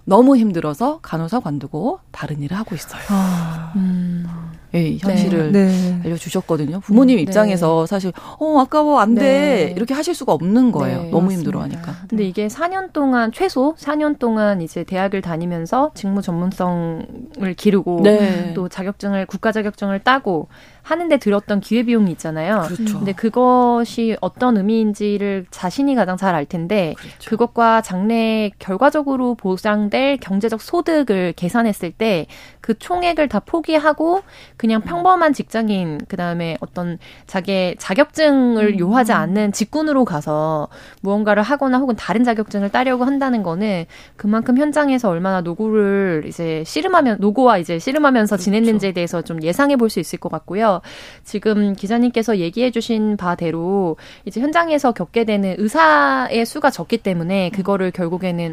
[0.05, 3.03] 너무 힘들어서 간호사 관두고 다른 일을 하고 있어요.
[3.09, 4.27] 아, 음.
[4.75, 5.67] 예, 현실을 네.
[5.67, 6.01] 네.
[6.05, 6.81] 알려주셨거든요.
[6.81, 7.23] 부모님 네.
[7.23, 9.75] 입장에서 사실 어 아까워 안돼 네.
[9.77, 11.03] 이렇게 하실 수가 없는 거예요.
[11.03, 11.95] 네, 너무 힘들어하니까.
[12.09, 18.53] 근데 이게 4년 동안 최소 4년 동안 이제 대학을 다니면서 직무 전문성을 기르고 네.
[18.55, 20.49] 또 자격증을 국가 자격증을 따고
[20.83, 22.63] 하는데 들었던 기회 비용이 있잖아요.
[22.67, 22.99] 그렇죠.
[22.99, 27.29] 근데 그것이 어떤 의미인지를 자신이 가장 잘 알 텐데 그렇죠.
[27.31, 32.27] 그것과 장래 결과적으로 보상될 경제적 소득을 계산했을 때
[32.63, 34.23] 그 총액을 다 포기하고
[34.57, 38.79] 그냥 평범한 직장인 그다음에 어떤 자기의 자격증을 음.
[38.79, 40.69] 요하지 않는 직군으로 가서
[41.03, 47.59] 무언가를 하거나 혹은 다른 자격증을 따려고 한다는 거는 그만큼 현장에서 얼마나 노고를 이제 씨름하면 노고와
[47.59, 48.45] 이제 씨름하면서 그렇죠.
[48.45, 50.72] 지냈는지에 대해서 좀 예상해 볼 수 있을 것 같고요.
[51.25, 58.53] 지금 기자님께서 얘기해 주신 바대로 이제 현장에서 겪게 되는 의사의 수가 적기 때문에 그거를 결국에는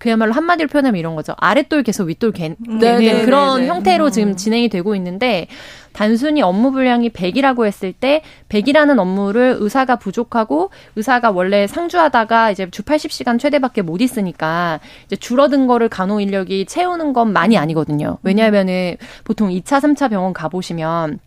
[0.00, 1.34] 그야말로 한마디로 표현하면 이런 거죠.
[1.36, 3.68] 아랫돌 계속 윗돌 개, 네, 네, 네 그런 네네.
[3.68, 4.10] 형태로 음.
[4.10, 5.46] 지금 진행이 되고 있는데
[5.92, 12.82] 단순히 업무 분량이 100이라고 했을 때 100이라는 업무를 의사가 부족하고 의사가 원래 상주하다가 이제 주
[12.82, 18.16] 80시간 최대밖에 못 있으니까 이제 줄어든 거를 간호 인력이 채우는 건 많이 아니거든요.
[18.22, 21.18] 왜냐하면은 보통 2차, 3차 병원 가보시면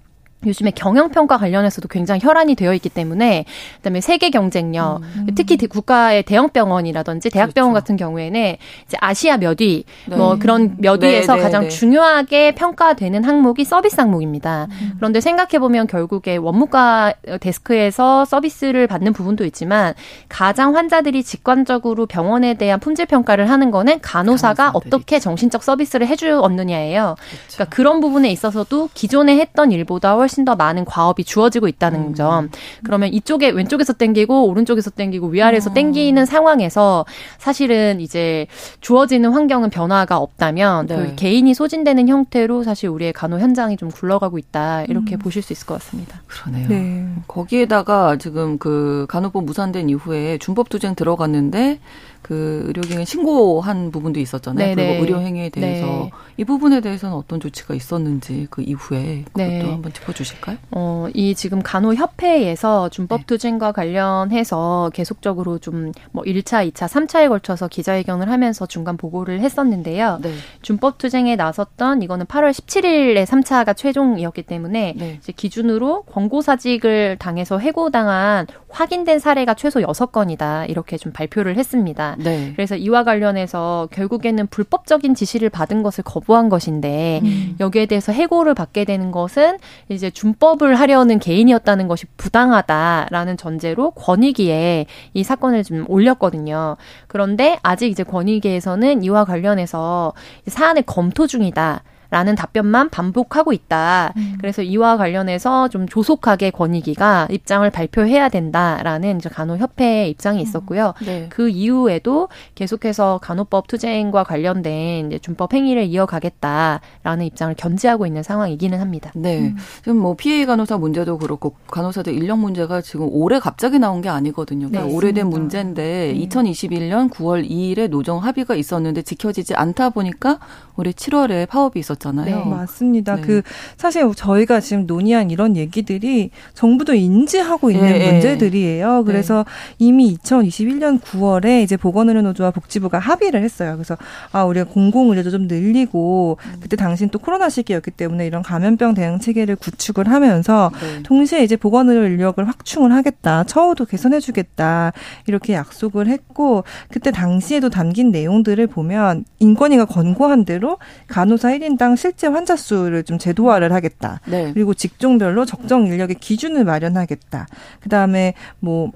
[0.45, 3.45] 요즘에 경영평가 관련해서도 굉장히 혈안이 되어 있기 때문에
[3.77, 5.27] 그다음에 세계 경쟁력 음.
[5.35, 7.83] 특히 국가의 대형 병원이라든지 대학병원 그렇죠.
[7.83, 10.15] 같은 경우에는 이제 아시아 몇 위 네.
[10.15, 11.69] 뭐 그런 몇 위에서 네, 네, 가장 네.
[11.69, 14.67] 중요하게 평가되는 항목이 서비스 항목입니다.
[14.81, 14.93] 음.
[14.97, 19.93] 그런데 생각해 보면 결국에 원무과 데스크에서 서비스를 받는 부분도 있지만
[20.27, 27.15] 가장 환자들이 직관적으로 병원에 대한 품질 평가를 하는 거는 간호사가 어떻게 정신적 서비스를 해주었느냐예요.
[27.17, 27.53] 그렇죠.
[27.53, 32.15] 그러니까 그런 부분에 있어서도 기존에 했던 일보다 훨씬 훨씬 더 많은 과업이 주어지고 있다는 음.
[32.15, 32.49] 점.
[32.83, 35.73] 그러면 이쪽에 왼쪽에서 땡기고 오른쪽에서 땡기고 위아래에서 음.
[35.75, 37.05] 땡기는 상황에서
[37.37, 38.47] 사실은 이제
[38.81, 40.95] 주어지는 환경은 변화가 없다면 네.
[40.95, 45.19] 그 개인이 소진되는 형태로 사실 우리의 간호 현장이 좀 굴러가고 있다 이렇게 음.
[45.19, 46.21] 보실 수 있을 것 같습니다.
[46.25, 46.67] 그러네요.
[46.67, 47.07] 네.
[47.27, 51.79] 거기에다가 지금 그 간호법 무산된 이후에 준법 투쟁 들어갔는데
[52.23, 54.75] 그 의료기관 신고한 부분도 있었잖아요.
[54.75, 54.87] 네네.
[54.87, 56.11] 그리고 의료 행위에 대해서 네.
[56.37, 59.61] 이 부분에 대해서는 어떤 조치가 있었는지 그 이후에 그것도 네.
[59.61, 60.57] 한번 짚어주 실까요?
[60.71, 63.25] 어, 이 지금 간호협회에서 준법 네.
[63.25, 70.19] 투쟁과 관련해서 계속적으로 좀 뭐 1차, 2차, 3차에 걸쳐서 기자회견을 하면서 중간 보고를 했었는데요.
[70.21, 70.33] 네.
[70.61, 75.17] 준법 투쟁에 나섰던 이거는 8월 17일에 3차가 최종이었기 때문에 네.
[75.19, 82.15] 이제 기준으로 권고사직을 당해서 해고당한 확인된 사례가 최소 6건이다 이렇게 좀 발표를 했습니다.
[82.17, 82.51] 네.
[82.55, 87.55] 그래서 이와 관련해서 결국에는 불법적인 지시를 받은 것을 거부한 것인데 음.
[87.59, 89.59] 여기에 대해서 해고를 받게 되는 것은
[89.89, 96.75] 이제 준법을 하려는 개인이었다는 것이 부당하다라는 전제로 권익위에 이 사건을 좀 올렸거든요.
[97.07, 100.13] 그런데 아직 이제 권익위에서는 이와 관련해서
[100.47, 101.83] 사안을 검토 중이다.
[102.13, 104.13] 라는 답변만 반복하고 있다.
[104.17, 104.35] 음.
[104.39, 110.43] 그래서 이와 관련해서 좀 조속하게 권익위가 입장을 발표해야 된다라는 이제 간호협회의 입장이 음.
[110.43, 110.93] 있었고요.
[111.01, 111.05] 음.
[111.07, 111.27] 네.
[111.31, 119.11] 그 이후에도 계속해서 간호법 투쟁과 관련된 이제 준법 행위를 이어가겠다라는 입장을 견지하고 있는 상황이기는 합니다.
[119.15, 119.39] 네.
[119.39, 119.57] 음.
[119.77, 124.67] 지금 뭐 피해 간호사 문제도 그렇고 간호사들 인력 문제가 지금 올해 갑자기 나온 게 아니거든요.
[124.67, 126.19] 그러니까 네, 오래된 문제인데 음.
[126.29, 130.37] 2021년 9월 2일에 노정 합의가 있었는데 지켜지지 않다 보니까
[130.77, 132.43] 올해 7월에 파업이 있었 잖아요.
[132.43, 133.15] 네, 맞습니다.
[133.15, 133.21] 네.
[133.21, 133.41] 그
[133.77, 138.97] 사실 저희가 지금 논의한 이런 얘기들이 정부도 인지하고 있는 네, 문제들이에요.
[138.97, 139.03] 네.
[139.05, 139.45] 그래서
[139.79, 143.73] 이미 2021년 9월에 이제 보건의료 노조와 복지부가 합의를 했어요.
[143.75, 143.97] 그래서
[144.31, 146.59] 아 우리가 공공의료도 좀 늘리고 음.
[146.61, 151.03] 그때 당신 또 코로나 시기였기 때문에 이런 감염병 대응 체계를 구축을 하면서 네.
[151.03, 153.45] 동시에 이제 보건의료 인력을 확충을 하겠다.
[153.45, 154.91] 처우도 개선해주겠다.
[155.27, 162.55] 이렇게 약속을 했고 그때 당시에도 담긴 내용들을 보면 인권위가 권고한 대로 간호사 1인당 실제 환자
[162.55, 164.21] 수를 좀 제도화를 하겠다.
[164.25, 164.51] 네.
[164.53, 167.47] 그리고 직종별로 적정 인력의 기준을 마련하겠다.
[167.79, 168.91] 그 다음에 뭐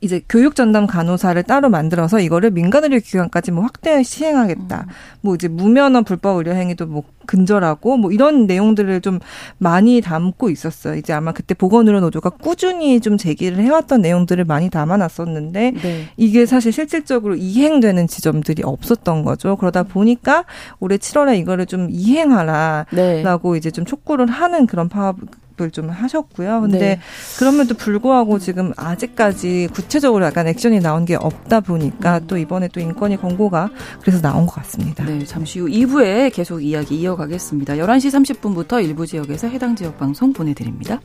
[0.00, 4.86] 이제 교육 전담 간호사를 따로 만들어서 이거를 민간 의료 기관까지 뭐 확대 시행하겠다.
[4.88, 4.92] 음.
[5.20, 9.20] 뭐 이제 무면허 불법 의료 행위도 뭐 근절하고 뭐 이런 내용들을 좀
[9.58, 10.96] 많이 담고 있었어요.
[10.96, 16.08] 이제 아마 그때 보건의료 노조가 꾸준히 좀 제기를 해왔던 내용들을 많이 담아놨었는데 네.
[16.16, 19.56] 이게 사실 실질적으로 이행되는 지점들이 없었던 거죠.
[19.56, 20.44] 그러다 보니까
[20.80, 23.58] 올해 7월에 이거를 좀 이행하라라고 네.
[23.58, 25.16] 이제 좀 촉구를 하는 그런 파업
[25.62, 26.62] 지적들 좀 하셨고요.
[26.62, 27.00] 근데 네.
[27.38, 32.26] 그럼에도 불구하고 지금 아직까지 구체적으로 약간 액션이 나온 게 없다 보니까 음.
[32.26, 33.70] 또 이번에 또 인권위 권고가
[34.00, 35.04] 그래서 나온 것 같습니다.
[35.04, 37.74] 네, 잠시 후 2부에 계속 이야기 이어가겠습니다.
[37.74, 41.00] 11시 30분부터 일부 지역에서 해당 지역 방송 보내드립니다.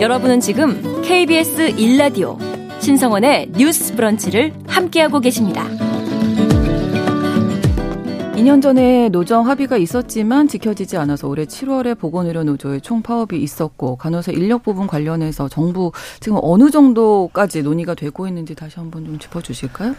[0.00, 2.38] 여러분은 지금 KBS 1라디오
[2.80, 5.87] 신성원의 뉴스 브런치를 함께하고 계십니다.
[8.38, 14.62] 2년 전에 노정 합의가 있었지만 지켜지지 않아서 올해 7월에 보건의료 노조의 총파업이 있었고 간호사 인력
[14.62, 19.96] 부분 관련해서 정부 지금 어느 정도까지 논의가 되고 있는지 다시 한번 좀 짚어주실까요?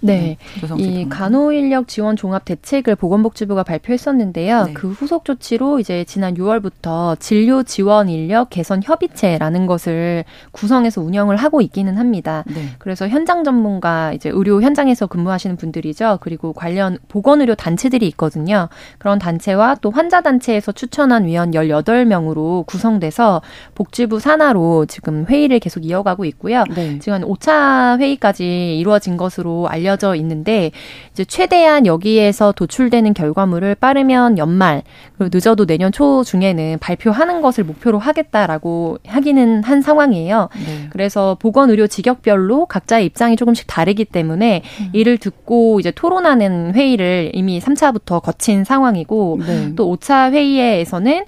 [0.00, 0.36] 네.
[0.76, 4.64] 네이 간호 인력 지원 종합 대책을 보건복지부가 발표했었는데요.
[4.64, 4.72] 네.
[4.72, 11.60] 그 후속 조치로 이제 지난 6월부터 진료 지원 인력 개선 협의체라는 것을 구성해서 운영을 하고
[11.60, 12.44] 있기는 합니다.
[12.46, 12.64] 네.
[12.78, 16.18] 그래서 현장 전문가 이제 의료 현장에서 근무하시는 분들이죠.
[16.20, 18.68] 그리고 관련 보건 의료 단체들이 있거든요.
[18.98, 23.42] 그런 단체와 또 환자 단체에서 추천한 위원 18명으로 구성돼서
[23.74, 26.64] 복지부 산하로 지금 회의를 계속 이어가고 있고요.
[26.74, 26.98] 네.
[26.98, 30.70] 지금 한 5차 회의까지 이루어진 것으로 알려 알려져 있는데
[31.12, 34.82] 이제 최대한 여기에서 도출되는 결과물을 빠르면 연말
[35.18, 40.48] 그리고 늦어도 내년 초 중에는 발표하는 것을 목표로 하겠다라고 하기는 한 상황이에요.
[40.54, 40.88] 네.
[40.90, 44.90] 그래서 보건 의료 직역별로 각자의 입장이 조금씩 다르기 때문에 음.
[44.92, 49.74] 이를 듣고 이제 토론하는 회의를 이미 3차부터 거친 상황이고 네.
[49.74, 51.24] 또 5차 회의에서는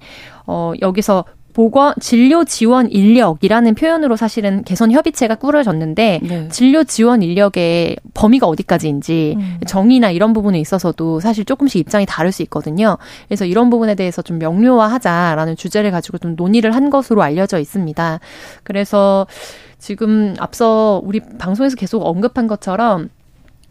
[0.47, 6.49] 어 여기서 보건 진료 지원 인력이라는 표현으로 사실은 개선 협의체가 꾸려졌는데 네.
[6.49, 9.59] 진료 지원 인력의 범위가 어디까지인지 음.
[9.67, 12.97] 정의나 이런 부분에 있어서도 사실 조금씩 입장이 다를 수 있거든요.
[13.29, 18.21] 그래서 이런 부분에 대해서 좀 명료화하자라는 주제를 가지고 좀 논의를 한 것으로 알려져 있습니다.
[18.63, 19.27] 그래서
[19.79, 23.09] 지금 앞서 우리 방송에서 계속 언급한 것처럼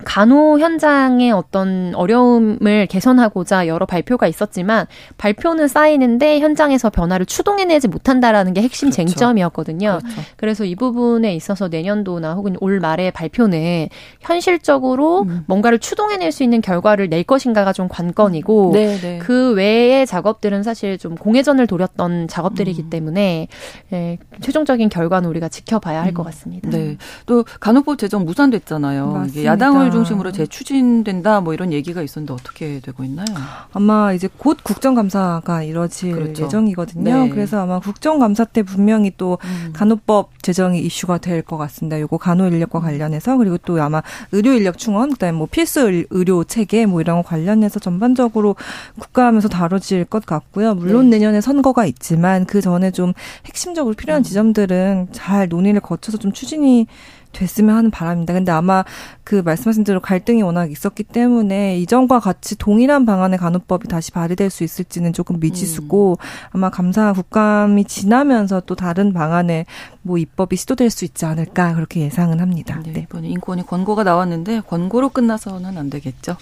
[0.03, 4.85] 간호 현장의 어떤 어려움을 개선하고자 여러 발표가 있었지만
[5.17, 9.09] 발표는 쌓이는데 현장에서 변화를 추동해내지 못한다라는 게 핵심 그렇죠.
[9.09, 9.99] 쟁점이었거든요.
[10.01, 10.21] 그렇죠.
[10.37, 13.87] 그래서 이 부분에 있어서 내년도나 혹은 올 말에 발표는
[14.19, 15.43] 현실적으로 음.
[15.47, 18.99] 뭔가를 추동해낼 수 있는 결과를 낼 것인가가 좀 관건이고 네네.
[18.99, 19.19] 네.
[19.19, 22.89] 그 외의 작업들은 사실 좀 공회전을 돌렸던 작업들이기 음.
[22.89, 23.47] 때문에
[23.93, 26.25] 예, 최종적인 결과는 우리가 지켜봐야 할것 음.
[26.25, 26.69] 같습니다.
[26.69, 26.97] 네.
[27.25, 29.07] 또 간호법 제정 무산됐잖아요.
[29.07, 29.51] 맞습니다.
[29.51, 33.25] 야당을 중심으로 재추진된다 뭐 이런 얘기가 있었는데 어떻게 되고 있나요?
[33.73, 36.45] 아마 이제 곧 국정감사가 이뤄질 그렇죠.
[36.45, 37.03] 예정이거든요.
[37.25, 37.29] 네.
[37.29, 39.71] 그래서 아마 국정감사 때 분명히 또 음.
[39.73, 41.99] 간호법 제정이 이슈가 될 것 같습니다.
[41.99, 42.81] 요거 간호 인력과 음.
[42.83, 44.01] 관련해서 그리고 또 아마
[44.31, 48.55] 의료 인력 충원 그다음에 뭐 필수 의료 체계 뭐 이런 거 관련해서 전반적으로
[48.99, 50.75] 국가하면서 다뤄질 것 같고요.
[50.75, 51.17] 물론 네.
[51.17, 53.13] 내년에 선거가 있지만 그 전에 좀
[53.45, 54.23] 핵심적으로 필요한 음.
[54.23, 56.87] 지점들은 잘 논의를 거쳐서 좀 추진이
[57.31, 58.33] 됐으면 하는 바람입니다.
[58.33, 58.83] 근데 아마
[59.23, 64.63] 그 말씀하신 대로 갈등이 워낙 있었기 때문에 이전과 같이 동일한 방안의 간호법이 다시 발의될 수
[64.63, 66.25] 있을지는 조금 미지수고 음.
[66.51, 69.65] 아마 감사 국감이 지나면서 또 다른 방안의
[70.03, 72.81] 뭐 입법이 시도될 수 있지 않을까 그렇게 예상은 합니다.
[72.83, 72.99] 네, 네.
[73.01, 76.37] 이번에 인권위 권고가 나왔는데 권고로 끝나서는 안 되겠죠.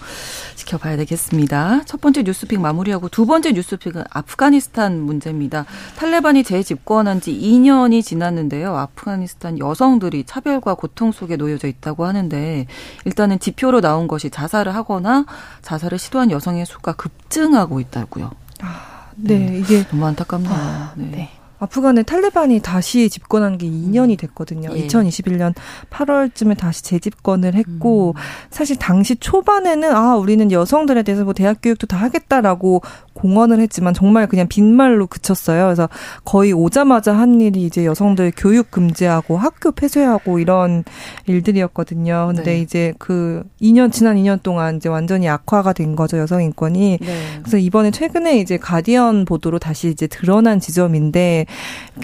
[0.56, 1.82] 지켜봐야 되겠습니다.
[1.84, 5.66] 첫 번째 뉴스픽 마무리하고 두 번째 뉴스픽은 아프가니스탄 문제입니다.
[5.96, 8.76] 탈레반이 재집권한 지 2년이 지났는데요.
[8.76, 12.66] 아프가니스탄 여성들이 차별과 고통 속에 놓여져 있다고 하는데
[13.04, 15.26] 일단은 지표로 나온 것이 자살을 하거나
[15.60, 18.30] 자살을 시도한 여성의 수가 급증하고 있다고요.
[18.62, 19.58] 아, 네, 네.
[19.58, 20.52] 이게 너무 안타깝네요.
[20.52, 21.06] 아, 네.
[21.10, 21.39] 네.
[21.60, 24.70] 아프간의 탈레반이 다시 집권한 게 2년이 됐거든요.
[24.74, 24.86] 예.
[24.86, 25.54] 2021년
[25.90, 28.20] 8월쯤에 다시 재집권을 했고 음.
[28.50, 32.80] 사실 당시 초반에는 아 우리는 여성들에 대해서 뭐 대학 교육도 다 하겠다라고
[33.12, 35.64] 공언을 했지만 정말 그냥 빈말로 그쳤어요.
[35.66, 35.88] 그래서
[36.24, 40.84] 거의 오자마자 한 일이 이제 여성들 교육 금지하고 학교 폐쇄하고 이런
[41.26, 42.32] 일들이었거든요.
[42.34, 42.60] 근데 네.
[42.60, 46.98] 이제 그 2년 지난 2년 동안 이제 완전히 악화가 된 거죠 여성 인권이.
[47.00, 47.06] 네.
[47.40, 51.44] 그래서 이번에 최근에 이제 가디언 보도로 다시 이제 드러난 지점인데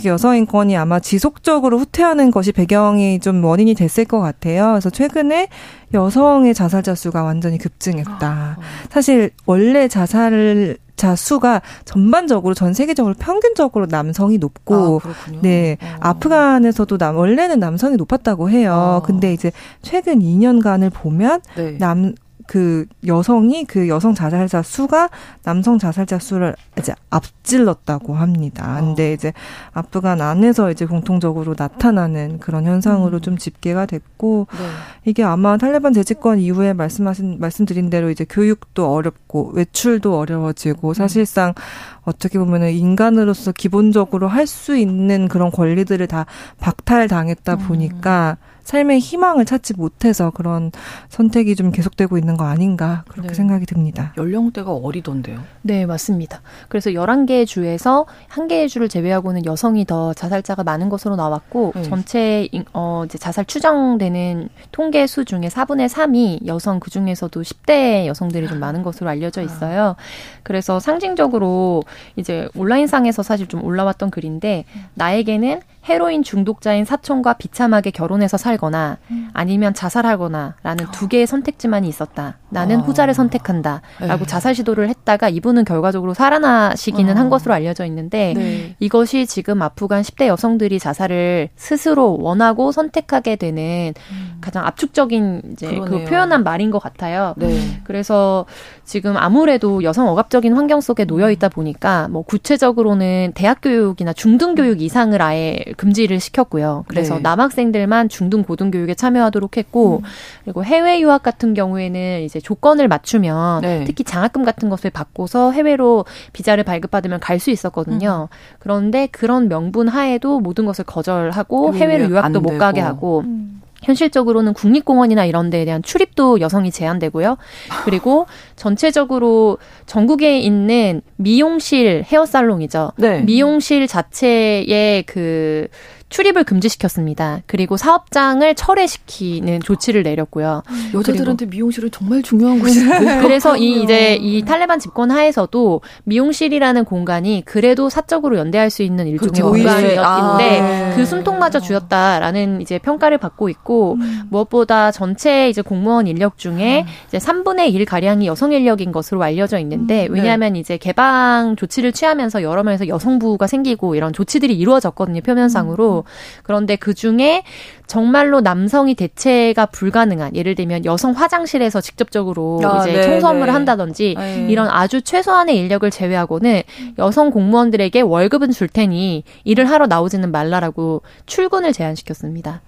[0.04, 4.72] 여성 인권이 아마 지속적으로 후퇴하는 것이 배경이 좀 원인이 됐을 것 같아요.
[4.72, 5.48] 그래서 최근에
[5.94, 8.26] 여성의 자살자 수가 완전히 급증했다.
[8.26, 8.56] 아.
[8.90, 15.86] 사실 원래 자살을 자 수가 전반적으로 전 세계적으로 평균적으로 남성이 높고 아, 네 어.
[16.00, 18.72] 아프간에서도 남 원래는 남성이 높았다고 해요.
[18.72, 19.02] 어.
[19.04, 21.76] 근데 이제 최근 2년간을 보면 네.
[21.78, 22.14] 남
[22.46, 25.10] 그 여성이 그 여성 자살자 수가
[25.42, 28.78] 남성 자살자 수를 이제 앞질렀다고 합니다.
[28.80, 29.12] 근데 어.
[29.12, 29.32] 이제
[29.72, 33.20] 아프간 안에서 이제 공통적으로 나타나는 그런 현상으로 음.
[33.20, 34.58] 좀 집계가 됐고 네.
[35.04, 40.94] 이게 아마 탈레반 재집권 이후에 말씀하신 말씀드린 대로 이제 교육도 어렵고 외출도 어려워지고 음.
[40.94, 41.54] 사실상
[42.02, 46.24] 어떻게 보면은 인간으로서 기본적으로 할 수 있는 그런 권리들을 다
[46.60, 48.55] 박탈당했다 보니까 음.
[48.66, 50.72] 삶의 희망을 찾지 못해서 그런
[51.08, 53.34] 선택이 좀 계속되고 있는 거 아닌가 그렇게 네.
[53.34, 54.12] 생각이 듭니다.
[54.16, 55.40] 연령대가 어리던데요?
[55.62, 56.42] 네, 맞습니다.
[56.68, 61.82] 그래서 11개 주에서 1개의 주를 제외하고는 여성이 더 자살자가 많은 것으로 나왔고 네.
[61.84, 68.48] 전체 어 이제 자살 추정되는 통계 수 중에 4분의 3이 여성 그 중에서도 10대 여성들이
[68.48, 69.94] 좀 많은 것으로 알려져 있어요.
[70.42, 71.84] 그래서 상징적으로
[72.16, 79.30] 이제 온라인상에서 사실 좀 올라왔던 글인데 나에게는 헤로인 중독자인 사촌과 비참하게 결혼해서 살거나 음.
[79.32, 82.38] 아니면 자살하거나라는 두 개의 선택지만이 있었다.
[82.48, 82.82] 나는 아.
[82.82, 84.26] 후자를 선택한다라고 네.
[84.26, 87.20] 자살 시도를 했다가 이분은 결과적으로 살아나시기는 아.
[87.20, 88.76] 한 것으로 알려져 있는데 네.
[88.80, 94.38] 이것이 지금 아프간 10대 여성들이 자살을 스스로 원하고 선택하게 되는 음.
[94.40, 96.04] 가장 압축적인 이제 그 그러네요.
[96.04, 97.34] 그 표현한 말인 것 같아요.
[97.36, 97.80] 네.
[97.84, 98.46] 그래서
[98.84, 104.80] 지금 아무래도 여성 억압적인 환경 속에 놓여 있다 보니까 뭐 구체적으로는 대학 교육이나 중등 교육
[104.80, 106.84] 이상을 아예 금지를 시켰고요.
[106.88, 107.20] 그래서 네.
[107.20, 110.08] 남학생들만 중등 고등 교육에 참여하도록 했고 음.
[110.44, 113.84] 그리고 해외 유학 같은 경우에는 이제 조건을 맞추면 네.
[113.84, 118.28] 특히 장학금 같은 것을 받고서 해외로 비자를 발급받으면 갈 수 있었거든요.
[118.30, 118.36] 음.
[118.58, 123.60] 그런데 그런 명분 하에도 모든 것을 거절하고 해외로 유학도 못 가게 하고 음.
[123.86, 127.36] 현실적으로는 국립공원이나 이런 데에 대한 출입도 여성이 제한되고요.
[127.84, 132.92] 그리고 전체적으로 전국에 있는 미용실 헤어살롱이죠.
[132.96, 133.20] 네.
[133.20, 135.68] 미용실 자체의 그
[136.08, 137.40] 출입을 금지시켰습니다.
[137.46, 140.62] 그리고 사업장을 철회시키는 조치를 내렸고요.
[140.94, 143.18] 여자들한테 미용실은 정말 중요한 곳인데.
[143.22, 149.32] 그래서 이 이제 이 탈레반 집권 하에서도 미용실이라는 공간이 그래도 사적으로 연대할 수 있는 일종의
[149.32, 149.50] 그렇죠.
[149.50, 150.92] 공간이었는데 아, 네.
[150.94, 154.22] 그 숨통마저 주었다라는 이제 평가를 받고 있고 음.
[154.30, 156.86] 무엇보다 전체 이제 공무원 인력 중에 음.
[157.08, 160.14] 이제 3분의 1 가량이 여성 인력인 것으로 알려져 있는데 음.
[160.14, 160.60] 왜냐하면 네.
[160.60, 165.95] 이제 개방 조치를 취하면서 여러 면에서 여성부가 생기고 이런 조치들이 이루어졌거든요 표면상으로.
[166.42, 167.42] 그런데 그 중에
[167.86, 173.52] 정말로 남성이 대체가 불가능한 예를 들면 여성 화장실에서 직접적으로 아, 이제 네, 청소 업무를 네.
[173.52, 174.46] 한다든지 네.
[174.48, 176.62] 이런 아주 최소한의 인력을 제외하고는
[176.98, 182.62] 여성 공무원들에게 월급은 줄 테니 일을 하러 나오지는 말라라고 출근을 제한시켰습니다.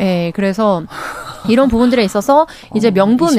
[0.00, 0.82] 예, 네, 그래서
[1.48, 3.36] 이런 부분들에 있어서 이제 어, 명분은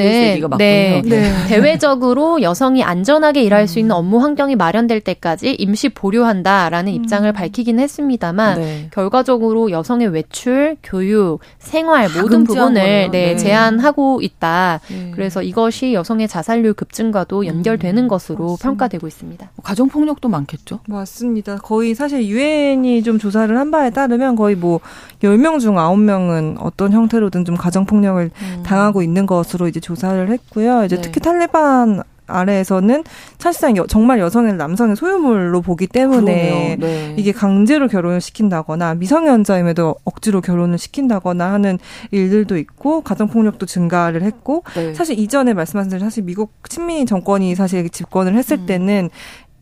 [0.58, 6.94] 네, 네, 대외적으로 여성이 안전하게 일할 수 있는 업무 환경이 마련될 때까지 임시 보류한다라는 음.
[6.94, 8.88] 입장을 밝히긴 했습니다만 네.
[8.92, 14.80] 결과적으로 여성의 외출, 교육, 생활 모든 부분을 네, 네, 제한하고 있다.
[14.88, 15.10] 네.
[15.14, 18.68] 그래서 이것이 여성의 자살률 급증과도 연결되는 음, 것으로 맞습니다.
[18.68, 19.50] 평가되고 있습니다.
[19.62, 20.80] 가정 폭력도 많겠죠?
[20.86, 21.56] 맞습니다.
[21.56, 24.80] 거의 사실 유엔이 좀 조사를 한 바에 따르면 거의 뭐
[25.22, 28.62] 10명 중 9명은 어떤 형태로든 좀 가정 폭력을 음.
[28.64, 30.84] 당하고 있는 것으로 이제 조사를 했고요.
[30.84, 31.02] 이제 네.
[31.02, 33.02] 특히 탈레반 아래에서는
[33.38, 37.14] 사실상 여, 정말 여성을 남성의 소유물로 보기 때문에 네.
[37.18, 41.78] 이게 강제로 결혼을 시킨다거나 미성년자임에도 억지로 결혼을 시킨다거나 하는
[42.12, 44.94] 일들도 있고 가정폭력도 증가를 했고 네.
[44.94, 48.66] 사실 이전에 말씀하신 대로 사실 미국 친미 정권이 사실 집권을 했을 음.
[48.66, 49.10] 때는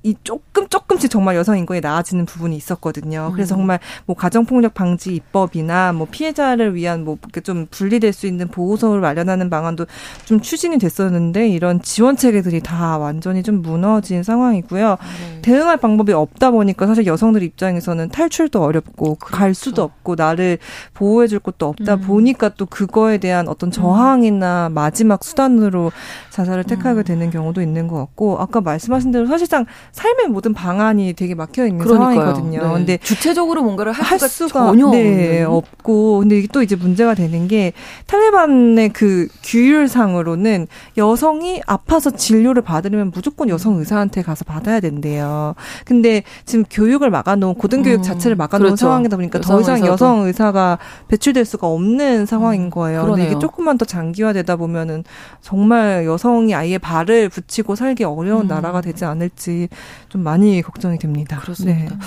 [0.09, 3.31] 이 조금 조금씩 정말 여성 인권이 나아지는 부분이 있었거든요.
[3.35, 3.59] 그래서 음.
[3.59, 9.03] 정말 뭐 가정폭력 방지 입법이나 뭐 피해자를 위한 뭐 이렇게 좀 분리될 수 있는 보호소를
[9.03, 9.85] 마련하는 방안도
[10.25, 14.97] 좀 추진이 됐었는데 이런 지원 체계들이 다 완전히 좀 무너진 상황이고요.
[14.97, 15.43] 네.
[15.43, 19.37] 대응할 방법이 없다 보니까 사실 여성들 입장에서는 탈출도 어렵고 그렇죠.
[19.37, 20.57] 갈 수도 없고 나를
[20.95, 22.01] 보호해 줄 곳도 없다 음.
[22.01, 25.93] 보니까 또 그거에 대한 어떤 저항이나 마지막 수단으로
[26.31, 27.05] 자살을 택하게 음.
[27.05, 29.67] 되는 경우도 있는 것 같고 아까 말씀하신 대로 사실상
[29.99, 32.63] 삶의 모든 방안이 되게 막혀 있는 상황이거든요.
[32.63, 32.73] 네.
[32.73, 37.49] 근데 주체적으로 뭔가를 할, 할 수가, 전혀 네, 없고 근데 이게 또 이제 문제가 되는
[37.49, 37.73] 게
[38.07, 45.57] 탈레반의 그 규율상으로는 여성이 아파서 진료를 받으려면 무조건 여성 의사한테 가서 받아야 된대요.
[45.85, 48.87] 근데 지금 교육을 막아놓은 고등교육 음, 자체를 막아놓은 그렇죠.
[48.87, 49.93] 상황이다 보니까 더 이상 의사도.
[49.93, 53.03] 여성 의사가 배출될 수가 없는 상황인 음, 거예요.
[53.03, 55.03] 음, 근데 이게 조금만 더 장기화되다 보면은
[55.43, 58.49] 정말 여성이 아예 발을 붙이고 살기 어려운 음.
[58.49, 59.69] 나라가 되지 않을지
[60.09, 61.39] 좀 많이 걱정이 됩니다.
[61.41, 61.95] 그렇습니다.
[61.95, 62.01] 네.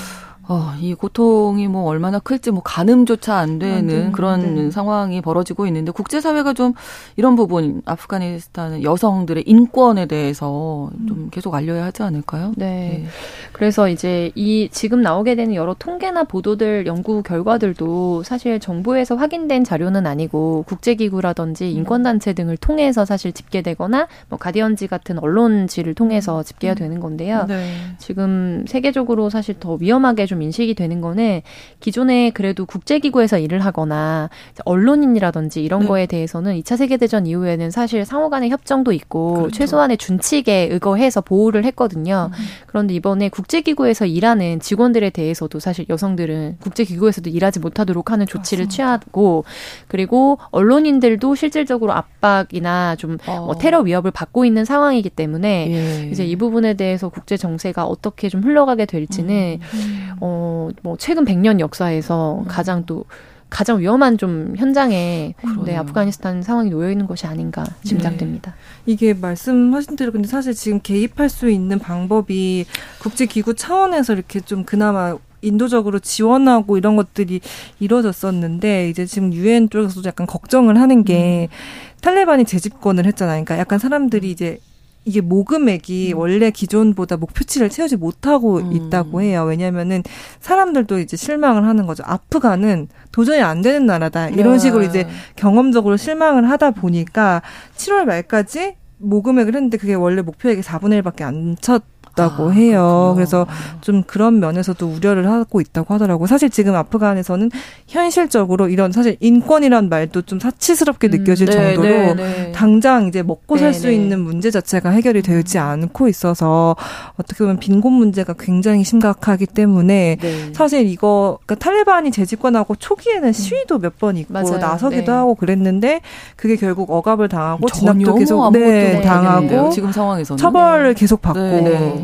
[0.52, 4.72] 어, 이 고통이 뭐 얼마나 클지 뭐 가늠조차 안 되는 안 그런 네.
[4.72, 6.74] 상황이 벌어지고 있는데 국제사회가 좀
[7.16, 11.28] 이런 부분 아프가니스탄 여성들의 인권에 대해서 좀 음.
[11.32, 12.52] 계속 알려야 하지 않을까요?
[12.58, 12.66] 네.
[12.66, 13.06] 네.
[13.54, 20.06] 그래서 이제 이 지금 나오게 되는 여러 통계나 보도들 연구 결과들도 사실 정부에서 확인된 자료는
[20.06, 21.78] 아니고 국제기구라든지 음.
[21.78, 26.76] 인권단체 등을 통해서 사실 집계되거나 뭐 가디언지 같은 언론지를 통해서 집계가 음.
[26.76, 27.46] 되는 건데요.
[27.48, 27.72] 네.
[28.00, 31.42] 지금 세계적으로 사실 더 위험하게 좀좀 인식이 되는 거는
[31.80, 34.30] 기존에 그래도 국제기구에서 일을 하거나
[34.66, 35.88] 언론인이라든지 이런 네.
[35.88, 39.52] 거에 대해서는 2차 세계대전 이후에는 사실 상호 간의 협정도 있고 그렇죠.
[39.52, 42.32] 최소한의 준칙에 의거해서 보호를 했거든요.
[42.34, 42.46] 음.
[42.66, 48.76] 그런데 이번에 국제기구에서 일하는 직원들에 대해서도 사실 여성들은 국제기구에서도 일하지 못하도록 하는 조치를 맞습니다.
[48.76, 49.44] 취하고
[49.88, 53.46] 그리고 언론인들도 실질적으로 압박이나 좀 어.
[53.46, 56.10] 뭐 테러 위협을 받고 있는 상황이기 때문에 예.
[56.10, 60.12] 이제 이 부분에 대해서 국제 정세가 어떻게 좀 흘러가게 될지는 음.
[60.22, 62.46] 어 뭐 최근 100년 역사에서 음.
[62.48, 63.06] 가장 또
[63.50, 65.34] 가장 위험한 좀 현장에
[65.66, 68.52] 네, 아프가니스탄 상황이 놓여 있는 것이 아닌가 짐작됩니다.
[68.86, 68.94] 네.
[68.94, 72.66] 이게 말씀하신 대로 근데 사실 지금 개입할 수 있는 방법이
[73.00, 77.42] 국제기구 차원에서 이렇게 좀 그나마 인도적으로 지원하고 이런 것들이
[77.82, 81.98] 이루어졌었는데 이제 지금 유엔 쪽에서도 약간 걱정을 하는 게 음.
[82.02, 83.44] 탈레반이 재집권을 했잖아요.
[83.44, 84.60] 그러니까 약간 사람들이 이제
[85.04, 86.20] 이게 모금액이 음.
[86.20, 88.72] 원래 기존보다 목표치를 채우지 못하고 음.
[88.74, 89.44] 있다고 해요.
[89.44, 90.04] 왜냐면은
[90.40, 92.04] 사람들도 이제 실망을 하는 거죠.
[92.06, 94.30] 아프간은 도저히 안 되는 나라다.
[94.30, 94.60] 이런 네.
[94.60, 97.42] 식으로 이제 경험적으로 실망을 하다 보니까
[97.76, 101.84] 7월 말까지 모금액을 했는데 그게 원래 목표액의 4분의 1밖에 안 쳤.
[102.12, 102.82] 있다고 아, 해요.
[102.82, 103.14] 그렇구나.
[103.16, 103.48] 그래서
[103.82, 106.28] 좀 그런 면에서도 우려를 하고 있다고 하더라고요.
[106.28, 107.50] 사실 지금 아프간에서는
[107.88, 112.52] 현실적으로 이런 사실 인권이란 말도 좀 사치스럽게 음, 느껴질 네, 정도로 네, 네.
[112.52, 113.96] 당장 이제 먹고 살수 네, 네.
[113.96, 115.64] 있는 문제 자체가 해결이 되지 음.
[115.64, 116.76] 않고 있어서
[117.18, 120.54] 어떻게 보면 빈곤 문제가 굉장히 심각하기 때문에 네.
[120.54, 123.34] 사실 이거 그러니까 탈레반이 재집권하고 초기에는 음.
[123.34, 124.58] 시위도 몇 번 있고 맞아요.
[124.58, 126.00] 나서기도 하고 그랬는데
[126.36, 131.40] 그게 결국 억압을 당하고 진압도 계속 네, 당하고 지금 상황에서는 처벌을 계속 받고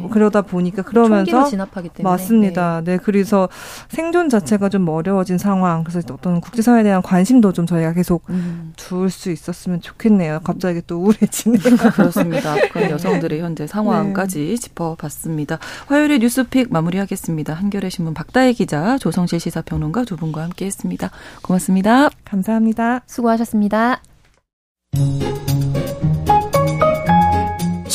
[0.07, 2.81] 그러다 보니까 그러면서 진압하기 때문에 맞습니다.
[2.83, 2.93] 네.
[2.93, 2.97] 네.
[2.97, 3.49] 그래서
[3.89, 5.83] 생존 자체가 좀 어려워진 상황.
[5.83, 8.73] 그래서 어떤 국제사회에 대한 관심도 좀 저희가 계속 음.
[8.75, 10.41] 둘 수 있었으면 좋겠네요.
[10.43, 11.77] 갑자기 또 우울해지네요.
[11.95, 12.55] 그렇습니다.
[12.71, 14.55] 그런 여성들의 현재 상황까지 네.
[14.57, 15.59] 짚어봤습니다.
[15.87, 17.53] 화요일에 뉴스픽 마무리하겠습니다.
[17.53, 21.09] 한겨레 신문 박다혜 기자, 조성실 시사평론가 두 분과 함께했습니다.
[21.41, 22.09] 고맙습니다.
[22.25, 23.01] 감사합니다.
[23.07, 24.01] 수고하셨습니다.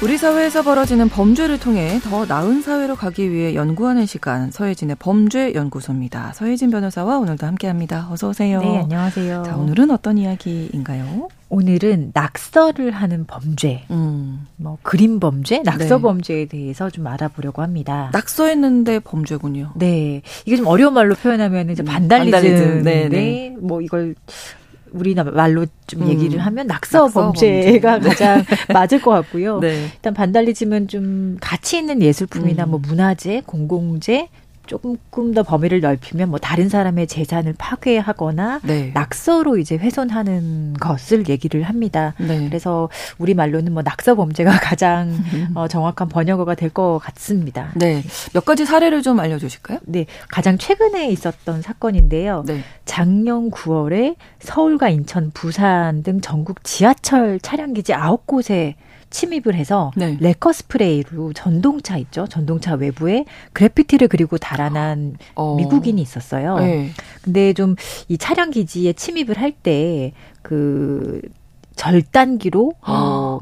[0.00, 6.34] 우리 사회에서 벌어지는 범죄를 통해 더 나은 사회로 가기 위해 연구하는 시간 서혜진의 범죄 연구소입니다.
[6.34, 8.06] 서혜진 변호사와 오늘도 함께합니다.
[8.08, 8.60] 어서 오세요.
[8.60, 9.42] 네, 안녕하세요.
[9.44, 11.28] 자, 오늘은 어떤 이야기인가요?
[11.48, 14.46] 오늘은 낙서를 하는 범죄, 음.
[14.56, 16.02] 뭐 그림 범죄, 낙서 네.
[16.02, 18.10] 범죄에 대해서 좀 알아보려고 합니다.
[18.12, 19.72] 낙서했는데 범죄군요.
[19.74, 22.82] 네, 이게 좀 어려운 말로 표현하면 이제 음, 반달리즘, 반달리즘.
[22.84, 23.56] 네, 네.
[23.58, 24.14] 뭐 이걸
[24.92, 26.08] 우리나 말로 좀 음.
[26.08, 28.08] 얘기를 하면 낙서, 낙서 범죄가 범죄.
[28.08, 29.60] 가장 맞을 것 같고요.
[29.60, 29.88] 네.
[29.94, 32.70] 일단 반달리즘은 좀 가치 있는 예술품이나 음.
[32.70, 34.28] 뭐 문화재, 공공재,
[34.68, 38.92] 조금 더 범위를 넓히면 뭐 다른 사람의 재산을 파괴하거나 네.
[38.94, 42.14] 낙서로 이제 훼손하는 것을 얘기를 합니다.
[42.18, 42.46] 네.
[42.48, 42.88] 그래서
[43.18, 45.12] 우리 말로는 뭐 낙서 범죄가 가장
[45.54, 47.72] 어, 정확한 번역어가 될 것 같습니다.
[47.76, 48.02] 네.
[48.34, 49.78] 몇 가지 사례를 좀 알려주실까요?
[49.86, 50.04] 네.
[50.28, 52.44] 가장 최근에 있었던 사건인데요.
[52.46, 52.60] 네.
[52.84, 58.74] 작년 9월에 서울과 인천, 부산 등 전국 지하철 차량 기지 9곳에
[59.10, 60.16] 침입을 해서 네.
[60.20, 62.26] 레커 스프레이로 전동차 있죠.
[62.26, 65.56] 전동차 외부에 그래피티를 그리고 달아난 어.
[65.56, 66.58] 미국인이 있었어요.
[66.58, 66.90] 네.
[67.22, 67.76] 근데 좀
[68.08, 71.20] 이 차량 기지에 침입을 할 때 그
[71.76, 73.38] 절단기로 어,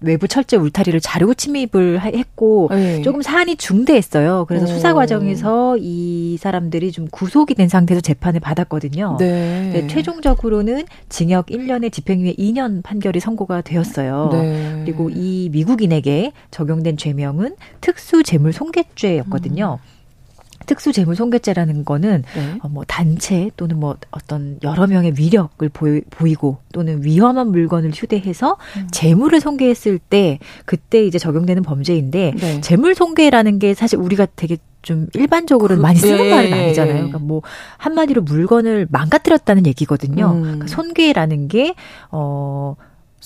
[0.00, 3.02] 외부 철제 울타리를 자르고 침입을 했고 네.
[3.02, 4.44] 조금 사안이 중대했어요.
[4.48, 4.68] 그래서 오.
[4.68, 9.16] 수사 과정에서 이 사람들이 좀 구속이 된 상태에서 재판을 받았거든요.
[9.18, 9.70] 네.
[9.72, 14.30] 네, 최종적으로는 징역 1년에 집행유예 2년 판결이 선고가 되었어요.
[14.32, 14.82] 네.
[14.84, 19.78] 그리고 이 미국인에게 적용된 죄명은 특수 재물 손괴죄였거든요.
[19.82, 19.99] 음.
[20.66, 22.58] 특수재물손괴죄라는 거는 네.
[22.62, 27.90] 어, 뭐 단체 또는 뭐 어떤 여러 명의 위력을 보이, 보이 고 또는 위험한 물건을
[27.94, 28.88] 휴대해서 음.
[28.90, 32.60] 재물을 손괴했을 때 그때 이제 적용되는 범죄인데 네.
[32.60, 36.94] 재물 손괴라는 게 사실 우리가 되게 좀 일반적으로는 그, 많이 쓰는 예, 말은 아니잖아요.
[36.94, 37.42] 그러니까 뭐
[37.76, 40.32] 한마디로 물건을 망가뜨렸다는 얘기거든요.
[40.32, 40.42] 음.
[40.42, 41.74] 그러니까 손괴라는 게
[42.10, 42.76] 어.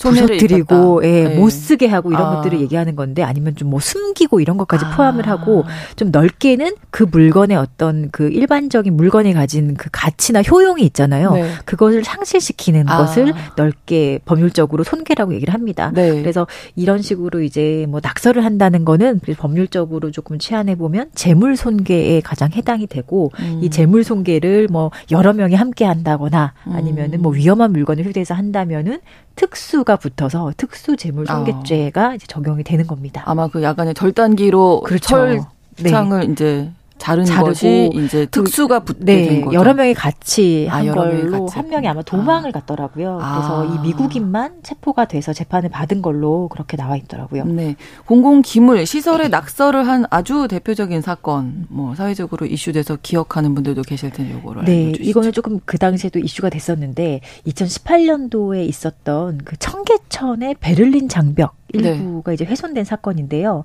[0.01, 1.39] 부서뜨리고 예, 네.
[1.39, 2.37] 못 쓰게 하고 이런 아.
[2.37, 4.97] 것들을 얘기하는 건데 아니면 좀 뭐 숨기고 이런 것까지 아.
[4.97, 5.65] 포함을 하고
[5.97, 11.33] 좀 넓게는 그 물건의 어떤 그 일반적인 물건이 가진 그 가치나 효용이 있잖아요.
[11.33, 11.51] 네.
[11.65, 12.99] 그것을 상실시키는 아.
[12.99, 15.91] 것을 넓게 법률적으로 손괴라고 얘기를 합니다.
[15.93, 16.21] 네.
[16.21, 22.53] 그래서 이런 식으로 이제 뭐 낙서를 한다는 거는 법률적으로 조금 치안해 보면 재물 손괴에 가장
[22.53, 23.61] 해당이 되고 음.
[23.63, 27.37] 이 재물 손괴를 뭐 여러 명이 함께 한다거나 아니면은 뭐 음.
[27.37, 29.01] 위험한 물건을 휴대해서 한다면은
[29.37, 32.15] 특수가 붙어서 특수 재물 손괴죄가 어.
[32.15, 33.23] 이제 적용이 되는 겁니다.
[33.27, 35.07] 아마 그 야간에 절단기로 그렇죠.
[35.07, 35.41] 철
[35.87, 36.33] 창을 네.
[36.33, 39.59] 이제 자른 것이 이제 그 특수가 붙게 네, 된 거죠.
[39.59, 41.57] 여러 명이 같이 아, 한 아, 걸로 같이.
[41.57, 42.53] 한 명이 아마 도망을 아.
[42.53, 43.19] 갔더라고요.
[43.21, 43.75] 그래서 아.
[43.75, 47.45] 이 미국인만 체포가 돼서 재판을 받은 걸로 그렇게 나와 있더라고요.
[47.45, 47.77] 네.
[48.07, 54.35] 공공 기물 시설에 낙서를 한 아주 대표적인 사건 뭐 사회적으로 이슈돼서 기억하는 분들도 계실 텐데
[54.35, 62.31] 요거를 네, 이거는 조금 그 당시에도 이슈가 됐었는데 2018년도에 있었던 그 청계천의 베를린 장벽 일부가
[62.31, 62.35] 네.
[62.35, 63.65] 이제 훼손된 사건인데요.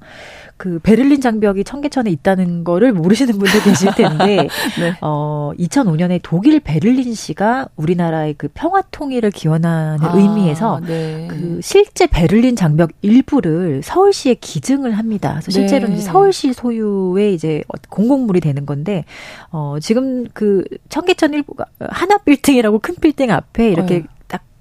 [0.58, 4.48] 그 베를린 장벽이 청계천에 있다는 거를 모르시는 분들 계실 텐데,
[4.80, 4.94] 네.
[5.02, 11.28] 어, 2005년에 독일 베를린시가 우리나라의 그 평화 통일을 기원하는 아, 의미에서 네.
[11.30, 15.40] 그 실제 베를린 장벽 일부를 서울시에 기증을 합니다.
[15.42, 16.02] 그래서 실제로는 네.
[16.02, 19.06] 서울시 소유의 이제 공공물이 되는 건데,
[19.52, 24.19] 어, 지금 그 청계천 일부가 하나 빌딩이라고 큰 빌딩 앞에 이렇게 어.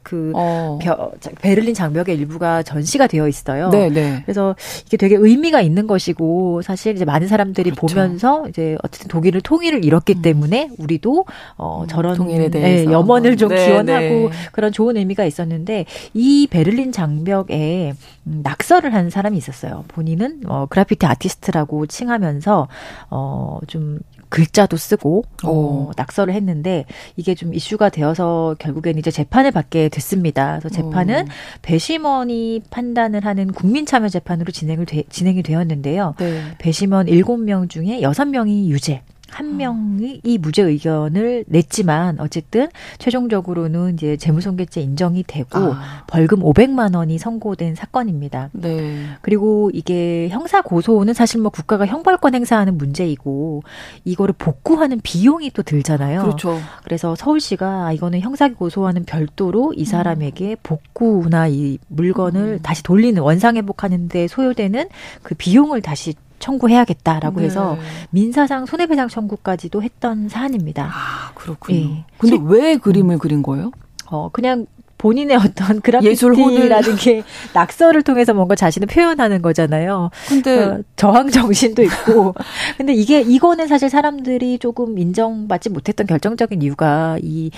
[0.08, 0.78] 그 어.
[0.80, 1.10] 벼,
[1.42, 3.68] 베를린 장벽의 일부가 전시가 되어 있어요.
[3.68, 4.22] 네, 네.
[4.24, 4.56] 그래서
[4.86, 7.94] 이게 되게 의미가 있는 것이고 사실 이제 많은 사람들이 그렇죠.
[7.94, 10.22] 보면서 이제 어쨌든 독일을 통일을 이뤘기 음.
[10.22, 11.26] 때문에 우리도
[11.58, 14.30] 어 음, 저런 통일에 대해서 네, 염원을 좀 네, 기원하고 네.
[14.52, 15.84] 그런 좋은 의미가 있었는데
[16.14, 17.92] 이 베를린 장벽에
[18.26, 19.84] 음, 낙서를 한 사람이 있었어요.
[19.88, 22.68] 본인은 어 그래피티 아티스트라고 칭하면서
[23.10, 26.84] 어좀 글자도 쓰고 어, 낙서를 했는데
[27.16, 30.58] 이게 좀 이슈가 되어서 결국엔 이제 재판을 받게 됐습니다.
[30.58, 31.28] 그래서 재판은 오.
[31.62, 36.14] 배심원이 판단을 하는 국민참여 재판으로 진행을 되, 진행이 되었는데요.
[36.18, 36.42] 네.
[36.58, 39.02] 배심원 7명 중에 6명이 유죄.
[39.30, 42.68] 한 명이 이 무죄 의견을 냈지만 어쨌든
[42.98, 46.04] 최종적으로는 이제 재무손괴죄 인정이 되고 아.
[46.06, 48.50] 벌금 500만 원이 선고된 사건입니다.
[48.52, 49.04] 네.
[49.20, 53.62] 그리고 이게 형사 고소는 사실 뭐 국가가 형벌권 행사하는 문제이고
[54.04, 56.22] 이거를 복구하는 비용이 또 들잖아요.
[56.22, 56.58] 그렇죠.
[56.84, 59.84] 그래서 서울시가 아, 이거는 형사 고소와는 별도로 이 음.
[59.84, 62.58] 사람에게 복구나 이 물건을 음.
[62.62, 64.88] 다시 돌리는 원상 회복하는 데 소요되는
[65.22, 67.46] 그 비용을 다시 청구해야겠다라고 네.
[67.46, 67.76] 해서
[68.10, 70.90] 민사상 손해배상 청구까지도 했던 사안입니다.
[70.92, 71.78] 아 그렇군요.
[71.78, 72.04] 예.
[72.18, 73.72] 근데 시, 왜 그림을 그린 거예요?
[74.06, 74.66] 어 그냥
[74.98, 77.22] 본인의 어떤 그래피티라는 게
[77.54, 80.10] 낙서를 통해서 뭔가 자신을 표현하는 거잖아요.
[80.28, 82.34] 근데 어, 저항 정신도 있고.
[82.76, 87.50] 근데 이게 이거는 사실 사람들이 조금 인정받지 못했던 결정적인 이유가 이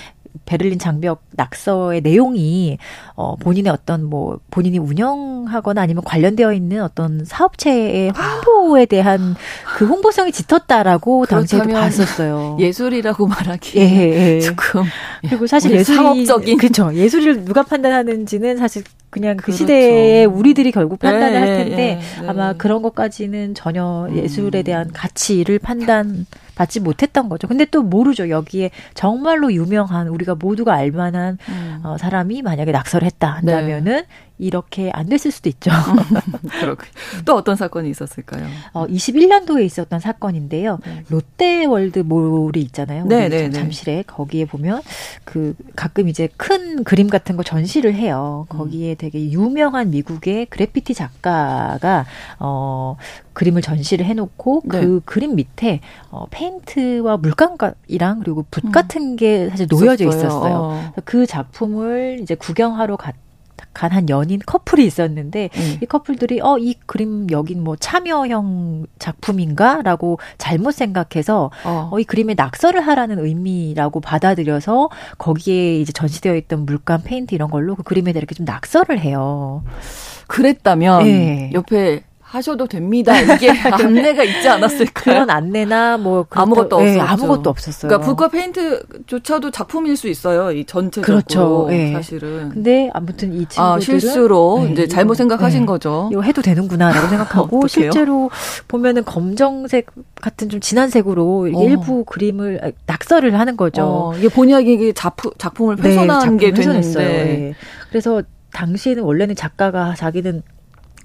[0.46, 2.78] 베를린 장벽 낙서의 내용이
[3.14, 9.36] 어 본인의 어떤 뭐 본인이 운영하거나 아니면 관련되어 있는 어떤 사업체의 홍보에 대한
[9.76, 12.56] 그 홍보성이 짙었다라고 당시에도 봤었어요.
[12.60, 14.40] 예술이라고 말하기 예, 예.
[14.40, 14.84] 조금
[15.28, 16.94] 그리고 사실 예술이 상업적인 그렇죠.
[16.94, 19.58] 예술을 누가 판단하는지는 사실 그냥 그 그렇죠.
[19.58, 22.28] 시대에 우리들이 결국 판단을 네, 할 텐데 네, 네.
[22.28, 27.48] 아마 그런 것까지는 전혀 예술에 대한 가치를 판단 받지 못했던 거죠.
[27.48, 28.28] 근데 또 모르죠.
[28.28, 31.80] 여기에 정말로 유명한 우리가 모두가 알만한 음.
[31.82, 34.06] 어, 사람이 만약에 낙서를 했다 한다면은 네.
[34.40, 35.70] 이렇게 안 됐을 수도 있죠.
[36.60, 36.88] 그렇군.
[37.24, 38.46] 또 어떤 사건이 있었을까요?
[38.72, 40.78] 어, 21년도에 있었던 사건인데요.
[40.84, 41.04] 네.
[41.08, 43.04] 롯데월드몰이 있잖아요.
[43.04, 44.80] 네, 네, 네, 잠실에 거기에 보면
[45.24, 48.46] 그 가끔 이제 큰 그림 같은 거 전시를 해요.
[48.48, 52.06] 거기에 되게 유명한 미국의 그래피티 작가가
[52.38, 52.96] 어
[53.34, 54.80] 그림을 전시를 해놓고 네.
[54.80, 55.80] 그 그림 밑에
[56.10, 58.72] 어, 페인트와 물감이랑 그리고 붓 음.
[58.72, 60.26] 같은 게 사실 놓여져 있었어요.
[60.26, 60.54] 있었어요.
[60.54, 60.92] 어.
[61.04, 63.14] 그 작품을 이제 구경하러 갔.
[63.74, 65.78] 간 한 연인 커플이 있었는데 음.
[65.82, 71.88] 이 커플들이 어 이 그림 여긴 뭐 참여형 작품인가라고 잘못 생각해서 어.
[71.90, 77.74] 어, 이 그림에 낙서를 하라는 의미라고 받아들여서 거기에 이제 전시되어 있던 물감 페인트 이런 걸로
[77.74, 79.64] 그 그림에 이렇게 좀 낙서를 해요.
[80.28, 81.50] 그랬다면 네.
[81.54, 83.18] 옆에 하셔도 됩니다.
[83.20, 85.14] 이게 안내가 있지 않았을까요?
[85.14, 87.12] 그런 안내나 뭐 아무것도 네, 없었죠.
[87.12, 87.88] 아무것도 없었어요.
[87.88, 90.52] 그러니까 붓과 페인트조차도 작품일 수 있어요.
[90.52, 91.66] 이 전체적으로 그렇죠.
[91.68, 91.92] 네.
[91.92, 92.50] 사실은.
[92.50, 95.66] 근데 아무튼 이 친구들은 아, 실수로 네, 이제 잘못 생각하신 네.
[95.66, 96.08] 거죠.
[96.12, 98.30] 이거 해도 되는구나라고 생각하고 실제로
[98.68, 99.86] 보면은 검정색
[100.20, 101.64] 같은 좀 진한 색으로 어.
[101.64, 103.82] 일부 그림을 아, 낙서를 하는 거죠.
[103.82, 106.98] 어, 이게 본의 아니게 작품 작품을 훼손한 네, 게 됐는데.
[106.98, 107.54] 네.
[107.88, 108.22] 그래서
[108.52, 110.42] 당시에는 원래는 작가가 자기는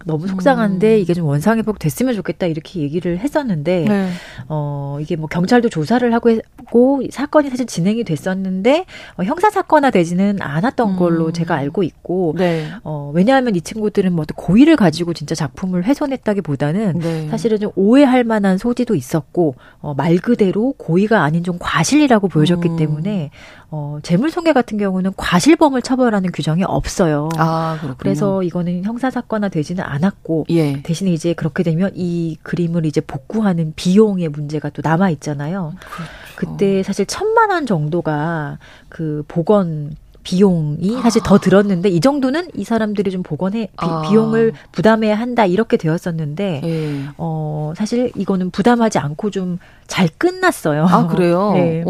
[0.05, 0.99] 너무 속상한데 음.
[0.99, 4.09] 이게 좀 원상 회복 됐으면 좋겠다 이렇게 얘기를 했었는데 네.
[4.47, 8.85] 어 이게 뭐 경찰도 조사를 하고 했고 사건이 사실 진행이 됐었는데
[9.17, 10.95] 어, 형사 사건화 되지는 않았던 음.
[10.97, 12.67] 걸로 제가 알고 있고 네.
[12.83, 17.27] 어 왜냐하면 이 친구들은 뭐 고의를 가지고 진짜 작품을 훼손했다기보다는 네.
[17.29, 22.77] 사실은 좀 오해할 만한 소지도 있었고 어, 말 그대로 고의가 아닌 좀 과실이라고 보여졌기 음.
[22.77, 23.31] 때문에
[23.77, 27.27] 어, 재물손괴 같은 경우는 과실범을 처벌하는 규정이 없어요.
[27.35, 30.81] 아, 그래서 이거는 형사사건화 되지는 않았고 예.
[30.81, 35.73] 대신에 이제 그렇게 되면 이 그림을 이제 복구하는 비용의 문제가 또 남아 있잖아요.
[35.79, 36.11] 그렇죠.
[36.35, 43.11] 그때 사실 천만 원 정도가 그 복원 비용이 사실 더 들었는데 이 정도는 이 사람들이
[43.11, 44.03] 좀 복원해 비, 아.
[44.13, 46.99] 용을 부담해야 한다 이렇게 되었었는데 예.
[47.17, 50.85] 어 사실 이거는 부담하지 않고 좀 잘 끝났어요.
[50.85, 51.53] 아 그래요?
[51.55, 51.83] 네.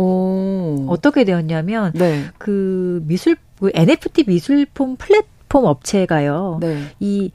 [0.87, 2.25] 어떻게 되었냐면 네.
[2.37, 6.57] 그 미술 그 NFT 미술품 플랫폼 업체가요.
[6.61, 6.77] 네.
[6.99, 7.31] 이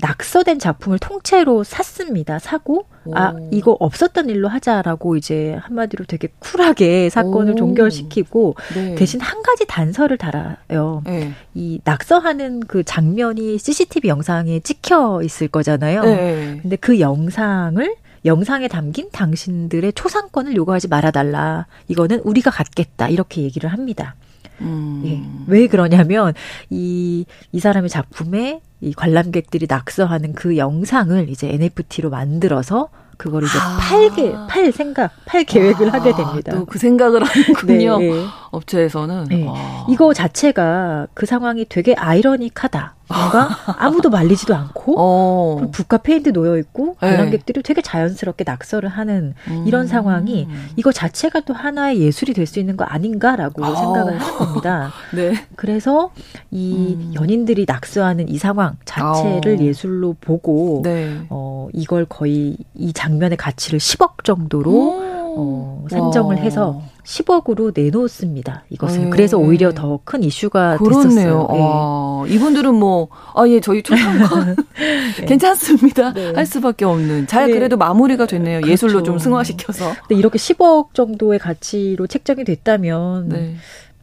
[0.00, 2.38] 낙서된 작품을 통째로 샀습니다.
[2.38, 3.16] 사고 오.
[3.16, 7.56] 아 이거 없었던 일로 하자라고 이제 한마디로 되게 쿨하게 사건을 오.
[7.56, 8.94] 종결시키고 네.
[8.94, 11.02] 대신 한 가지 단서를 달아요.
[11.04, 11.32] 네.
[11.54, 16.04] 이 낙서하는 그 장면이 CCTV 영상에 찍혀 있을 거잖아요.
[16.04, 16.58] 네.
[16.62, 17.94] 근데 그 영상을
[18.24, 21.66] 영상에 담긴 당신들의 초상권을 요구하지 말아달라.
[21.88, 23.08] 이거는 우리가 갖겠다.
[23.08, 24.14] 이렇게 얘기를 합니다.
[24.60, 25.02] 음.
[25.04, 25.22] 예.
[25.46, 26.34] 왜 그러냐면
[26.68, 33.76] 이, 이 사람의 작품에 이 관람객들이 낙서하는 그 영상을 이제 NFT로 만들어서 그거를 이제 아.
[33.78, 36.52] 팔게 팔 생각 팔 계획을 아, 하게 됩니다.
[36.52, 37.98] 또 그 생각을 하는군요.
[37.98, 38.24] 네, 네.
[38.50, 39.46] 업체에서는 네.
[39.88, 42.94] 이거 자체가 그 상황이 되게 아이러닉하다.
[43.08, 43.48] 뭔가
[43.78, 45.68] 아무도 말리지도 않고 어.
[45.72, 47.10] 북카 페인트 놓여 있고 네.
[47.10, 49.64] 관람객들이 되게 자연스럽게 낙서를 하는 음.
[49.66, 50.46] 이런 상황이
[50.76, 53.76] 이거 자체가 또 하나의 예술이 될 수 있는 거 아닌가라고 어.
[53.76, 54.90] 생각을 하는 겁니다.
[55.14, 55.34] 네.
[55.56, 56.10] 그래서
[56.50, 57.12] 이 음.
[57.14, 59.62] 연인들이 낙서하는 이 상황 자체를 어.
[59.64, 61.20] 예술로 보고 네.
[61.30, 66.42] 어 이걸 거의 이 장면의 가치를 10억 정도로 어, 산정을 와.
[66.42, 68.64] 해서 10억으로 내놓습니다.
[68.70, 69.04] 이것을.
[69.04, 69.10] 네.
[69.10, 71.02] 그래서 오히려 더 큰 이슈가 그렇네요.
[71.08, 72.24] 됐었어요.
[72.26, 72.34] 네.
[72.34, 74.56] 이분들은 뭐, 아, 예, 저희 초상권
[75.18, 75.24] 네.
[75.26, 76.12] 괜찮습니다.
[76.12, 76.32] 네.
[76.34, 77.26] 할 수밖에 없는.
[77.26, 77.54] 잘 네.
[77.54, 78.58] 그래도 마무리가 됐네요.
[78.60, 78.72] 그렇죠.
[78.72, 79.92] 예술로 좀 승화시켜서.
[80.06, 83.54] 근데 이렇게 10억 정도의 가치로 책정이 됐다면 네.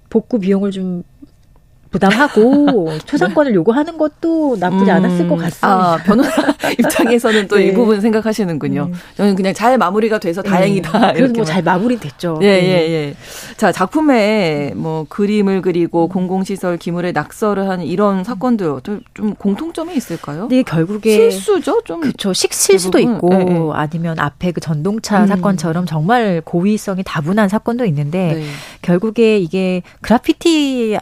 [0.10, 1.04] 복구 비용을 좀
[1.92, 5.68] 부담하고 초상권을 요구하는 것도 나쁘지 음, 않았을 것 같습니다.
[5.68, 7.74] 아, 변호사 입장에서는 또이 네.
[7.74, 8.90] 부분 생각하시는군요.
[8.92, 8.94] 음.
[9.16, 10.50] 저는 그냥 잘 마무리가 돼서 네.
[10.50, 11.14] 다행이다.
[11.14, 12.40] 그래도 뭐잘 마무리됐죠.
[12.42, 12.64] 예, 네.
[12.64, 13.16] 예, 예.
[13.56, 19.02] 자, 작품에 뭐 그림을 그리고 공공시설 기물에 낙서를 하는 이런 사건도 좀
[19.36, 20.48] 공통점이 있을까요?
[20.50, 22.02] 네, 결국에 실수죠, 좀.
[22.02, 22.34] 그렇죠.
[22.34, 23.60] 식실수도 있고 네, 네.
[23.74, 25.28] 아니면 앞에 그 전동차 음.
[25.28, 28.44] 사건처럼 정말 고의성이 다분한 사건도 있는데 네.
[28.82, 30.98] 결국에 이게 그래피티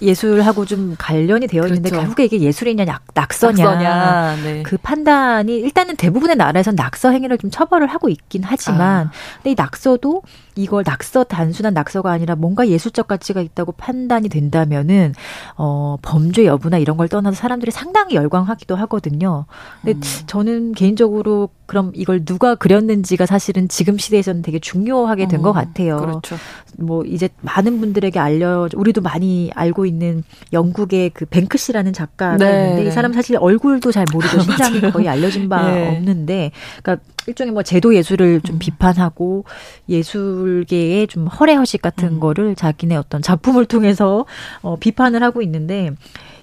[0.00, 2.02] 예술하고 좀 관련이 되어 있는데 그렇죠.
[2.02, 2.84] 결국에 이게 예술이냐
[3.14, 4.62] 낙서냐, 낙서냐 네.
[4.62, 9.10] 그 판단이 일단은 대부분의 나라에선 낙서 행위를 좀 처벌을 하고 있긴 하지만 아.
[9.36, 10.22] 근데 이 낙서도
[10.58, 15.14] 이걸 낙서 단순한 낙서가 아니라 뭔가 예술적 가치가 있다고 판단이 된다면은
[15.56, 19.46] 어 범죄 여부나 이런 걸 떠나서 사람들이 상당히 열광하기도 하거든요.
[19.82, 20.26] 근데 음.
[20.26, 25.98] 저는 개인적으로 그럼 이걸 누가 그렸는지가 사실은 지금 시대에서는 되게 중요하게 된것 음, 같아요.
[25.98, 26.36] 그렇죠.
[26.76, 32.82] 뭐 이제 많은 분들에게 알려 우리도 많이 알고 있는 영국의 그 뱅크시라는 작가가 네, 있는데
[32.82, 32.90] 이 네.
[32.90, 35.88] 사람 사실 얼굴도 잘 모르고 신장이 거의 알려진 바 네.
[35.88, 36.52] 없는데
[36.82, 38.58] 그러니까 일종의 뭐 제도 예술을 좀 음.
[38.58, 39.44] 비판하고
[39.88, 42.20] 예술 계의 좀 허례허식 같은 음.
[42.20, 44.26] 거를 자기네 어떤 작품을 통해서
[44.62, 45.90] 어 비판을 하고 있는데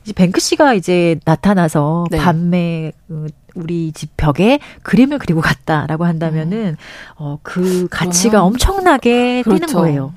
[0.04, 2.18] 이제 뱅크시가 이제 나타나서 네.
[2.18, 7.14] 밤에 그 우리 집 벽에 그림을 그리고 갔다라고 한다면은 음.
[7.16, 9.66] 어그 가치가 엄청나게 그렇죠.
[9.66, 10.14] 뛰는 거예요.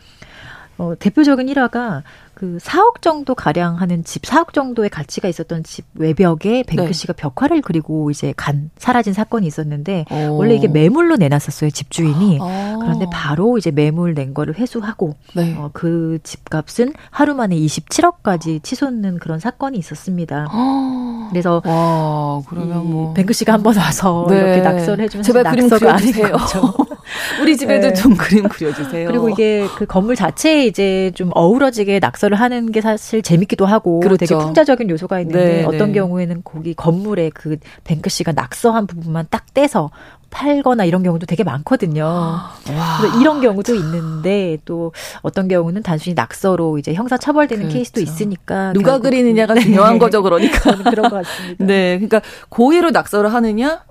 [0.76, 2.02] 어 대표적인 일화가
[2.38, 6.92] 그 4억 정도 가량 하는 집, 4억 정도의 가치가 있었던 집 외벽에 뱅크 네.
[6.92, 10.36] 씨가 벽화를 그리고 이제 간 사라진 사건이 있었는데 오.
[10.36, 12.38] 원래 이게 매물로 내놨었어요 집주인이.
[12.40, 12.78] 아.
[12.80, 15.56] 그런데 바로 이제 매물 낸 거를 회수하고 네.
[15.58, 20.46] 어, 그 집값은 하루 만에 27억까지 치솟는 그런 사건이 있었습니다.
[20.48, 21.28] 아.
[21.30, 24.36] 그래서 와, 그러면 뭐 뱅크 씨가 한번 와서 네.
[24.36, 26.36] 이렇게 낙서를 해주면 제발 그림 그려주세요.
[27.40, 27.94] 우리 집에도 네.
[27.94, 29.08] 좀 그림 그려주세요.
[29.08, 34.00] 그리고 이게 그 건물 자체에 이제 좀 어우러지게 낙서 를 하는 게 사실 재밌기도 하고
[34.00, 34.16] 그렇죠.
[34.18, 35.98] 되게 풍자적인 요소가 있는데 네, 어떤 네.
[35.98, 39.90] 경우에는 거기 건물에 그 뱅크 씨가 낙서한 부분만 딱 떼서
[40.30, 42.04] 팔거나 이런 경우도 되게 많거든요.
[42.04, 42.52] 와.
[43.00, 44.92] 그래서 이런 경우도 있는데 또
[45.22, 47.74] 어떤 경우는 단순히 낙서로 이제 형사 처벌되는 그렇죠.
[47.74, 49.60] 케이스도 있으니까 누가 그리느냐가 네.
[49.60, 50.76] 중요한 거죠, 그러니까.
[50.90, 51.64] 그런 것 같습니다.
[51.64, 53.82] 네, 그러니까 고의로 낙서를 하느냐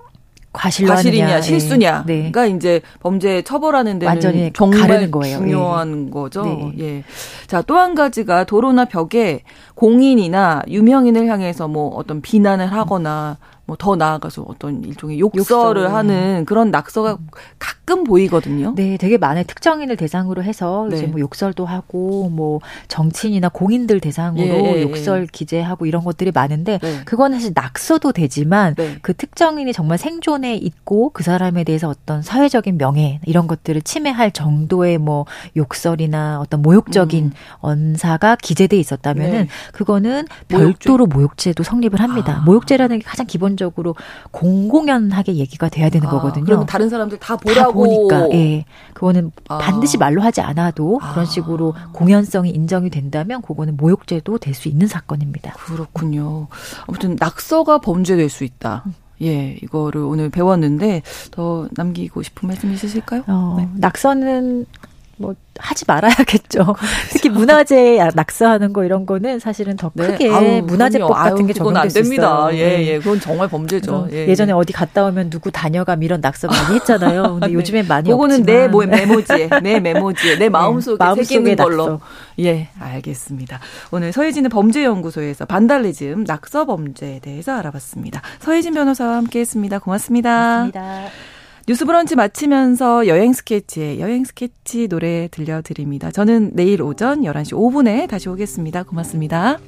[0.52, 1.40] 과실로 과실이냐 하느냐.
[1.42, 2.32] 실수냐가 네.
[2.34, 2.48] 네.
[2.50, 5.38] 이제 범죄 처벌하는 데는 완전히 정말 거예요.
[5.38, 6.10] 중요한 네.
[6.10, 6.42] 거죠.
[6.44, 6.72] 네.
[6.78, 7.04] 예.
[7.46, 9.42] 자, 또 한 가지가 도로나 벽에
[9.74, 13.36] 공인이나 유명인을 향해서 뭐 어떤 비난을 하거나
[13.68, 15.94] 뭐 더 나아가서 어떤 일종의 욕설을 욕설.
[15.94, 17.26] 하는 그런 낙서가 음.
[17.58, 18.72] 가끔 보이거든요.
[18.74, 20.96] 네, 되게 많은 특정인을 대상으로 해서 네.
[20.96, 24.82] 이제 뭐 욕설도 하고 뭐 정치인이나 공인들 대상으로 예, 예, 예.
[24.82, 27.00] 욕설 기재하고 이런 것들이 많은데 네.
[27.04, 28.96] 그건 사실 낙서도 되지만 네.
[29.02, 34.96] 그 특정인이 정말 생존에 있고 그 사람에 대해서 어떤 사회적인 명예 이런 것들을 침해할 정도의
[34.96, 37.32] 뭐 욕설이나 어떤 모욕적인 음.
[37.60, 39.48] 언사가 기재돼 있었다면은 네.
[39.72, 42.38] 그거는 별도로 모욕죄도 성립을 합니다.
[42.38, 42.44] 아.
[42.44, 43.94] 모욕죄라는 게 가장 기본 적으로
[44.30, 46.10] 공공연하게 얘기가 돼야 되는 아.
[46.10, 46.44] 거거든요.
[46.46, 48.64] 그러면 다른 사람들 다 보라고 다 보니까 예.
[48.94, 49.58] 그거는 아.
[49.58, 51.24] 반드시 말로 하지 않아도 그런 아.
[51.24, 55.52] 식으로 공연성이 인정이 된다면 그거는 모욕죄도 될 수 있는 사건입니다.
[55.52, 56.48] 그렇군요.
[56.86, 58.82] 아무튼 낙서가 범죄될 수 있다.
[58.86, 58.94] 음.
[59.22, 61.02] 예, 이거를 오늘 배웠는데
[61.32, 63.24] 더 남기고 싶은 말씀 있으실까요?
[63.26, 63.68] 어, 네.
[63.74, 64.64] 낙서는
[65.18, 66.58] 뭐 하지 말아야겠죠.
[66.58, 66.74] 그렇죠.
[67.10, 70.06] 특히 문화재 낙서하는 거 이런 거는 사실은 더 네.
[70.06, 70.60] 크게 네.
[70.62, 72.50] 문화재법 아유, 같은 게 적용될 수 있어요.
[72.52, 72.86] 예, 네.
[72.86, 74.08] 예, 그건 정말 범죄죠.
[74.12, 74.54] 예, 전에 예.
[74.54, 77.22] 어디 갔다 오면 누구 다녀감 이런 낙서 많이 했잖아요.
[77.40, 77.52] 근데 네.
[77.52, 82.00] 요즘엔 많이 그거는 내 뭐, 메모지에, 내 메모지에, 내 마음속에 네, 마음 새기는 걸로.
[82.40, 83.60] 예, 알겠습니다.
[83.90, 88.22] 오늘 서혜진의 범죄연구소에서 반달리즘, 낙서 범죄에 대해서 알아봤습니다.
[88.40, 89.80] 서혜진 변호사와 함께했습니다.
[89.80, 90.68] 고맙습니다.
[90.70, 91.37] 고맙습니다.
[91.68, 96.10] 뉴스 브런치 마치면서 여행 스케치의 여행 스케치 노래 들려드립니다.
[96.10, 98.84] 저는 내일 오전 11시 5분에 다시 오겠습니다.
[98.84, 99.58] 고맙습니다.